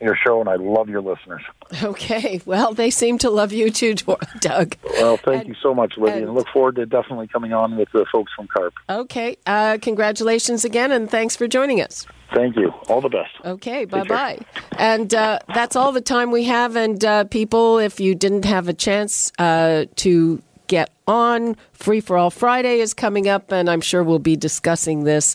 your 0.00 0.16
show, 0.16 0.40
and 0.40 0.48
I 0.48 0.56
love 0.56 0.88
your 0.88 1.02
listeners. 1.02 1.42
Okay. 1.82 2.40
Well, 2.44 2.72
they 2.72 2.90
seem 2.90 3.18
to 3.18 3.30
love 3.30 3.52
you 3.52 3.70
too, 3.70 3.94
Doug. 4.40 4.76
Well, 4.84 5.16
thank 5.16 5.42
and, 5.42 5.48
you 5.48 5.54
so 5.62 5.74
much, 5.74 5.94
Libby, 5.96 6.18
and, 6.18 6.26
and, 6.26 6.34
look 6.34 6.48
forward 6.48 6.76
to 6.76 6.86
definitely 6.86 7.28
coming 7.28 7.52
on 7.52 7.76
with 7.76 7.90
the 7.92 8.06
folks 8.10 8.32
from 8.34 8.48
CARP. 8.48 8.72
Okay. 8.88 9.36
Uh, 9.46 9.78
congratulations 9.80 10.64
again, 10.64 10.92
and 10.92 11.10
thanks 11.10 11.36
for 11.36 11.46
joining 11.46 11.80
us. 11.80 12.06
Thank 12.34 12.56
you. 12.56 12.70
All 12.88 13.00
the 13.00 13.08
best. 13.08 13.30
Okay, 13.44 13.84
bye 13.84 14.04
bye. 14.04 14.38
And 14.72 15.12
uh, 15.14 15.38
that's 15.54 15.76
all 15.76 15.92
the 15.92 16.00
time 16.00 16.30
we 16.30 16.44
have. 16.44 16.76
And 16.76 17.02
uh, 17.04 17.24
people, 17.24 17.78
if 17.78 18.00
you 18.00 18.14
didn't 18.14 18.44
have 18.44 18.68
a 18.68 18.74
chance 18.74 19.32
uh, 19.38 19.86
to 19.96 20.42
get 20.66 20.90
on, 21.06 21.56
Free 21.72 22.00
for 22.00 22.18
All 22.18 22.30
Friday 22.30 22.80
is 22.80 22.92
coming 22.92 23.28
up, 23.28 23.50
and 23.50 23.68
I'm 23.70 23.80
sure 23.80 24.04
we'll 24.04 24.18
be 24.18 24.36
discussing 24.36 25.04
this 25.04 25.34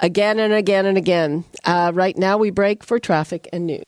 again 0.00 0.38
and 0.38 0.52
again 0.52 0.86
and 0.86 0.96
again. 0.96 1.44
Uh, 1.64 1.90
right 1.94 2.16
now, 2.16 2.38
we 2.38 2.50
break 2.50 2.84
for 2.84 2.98
traffic 2.98 3.48
and 3.52 3.66
news. 3.66 3.87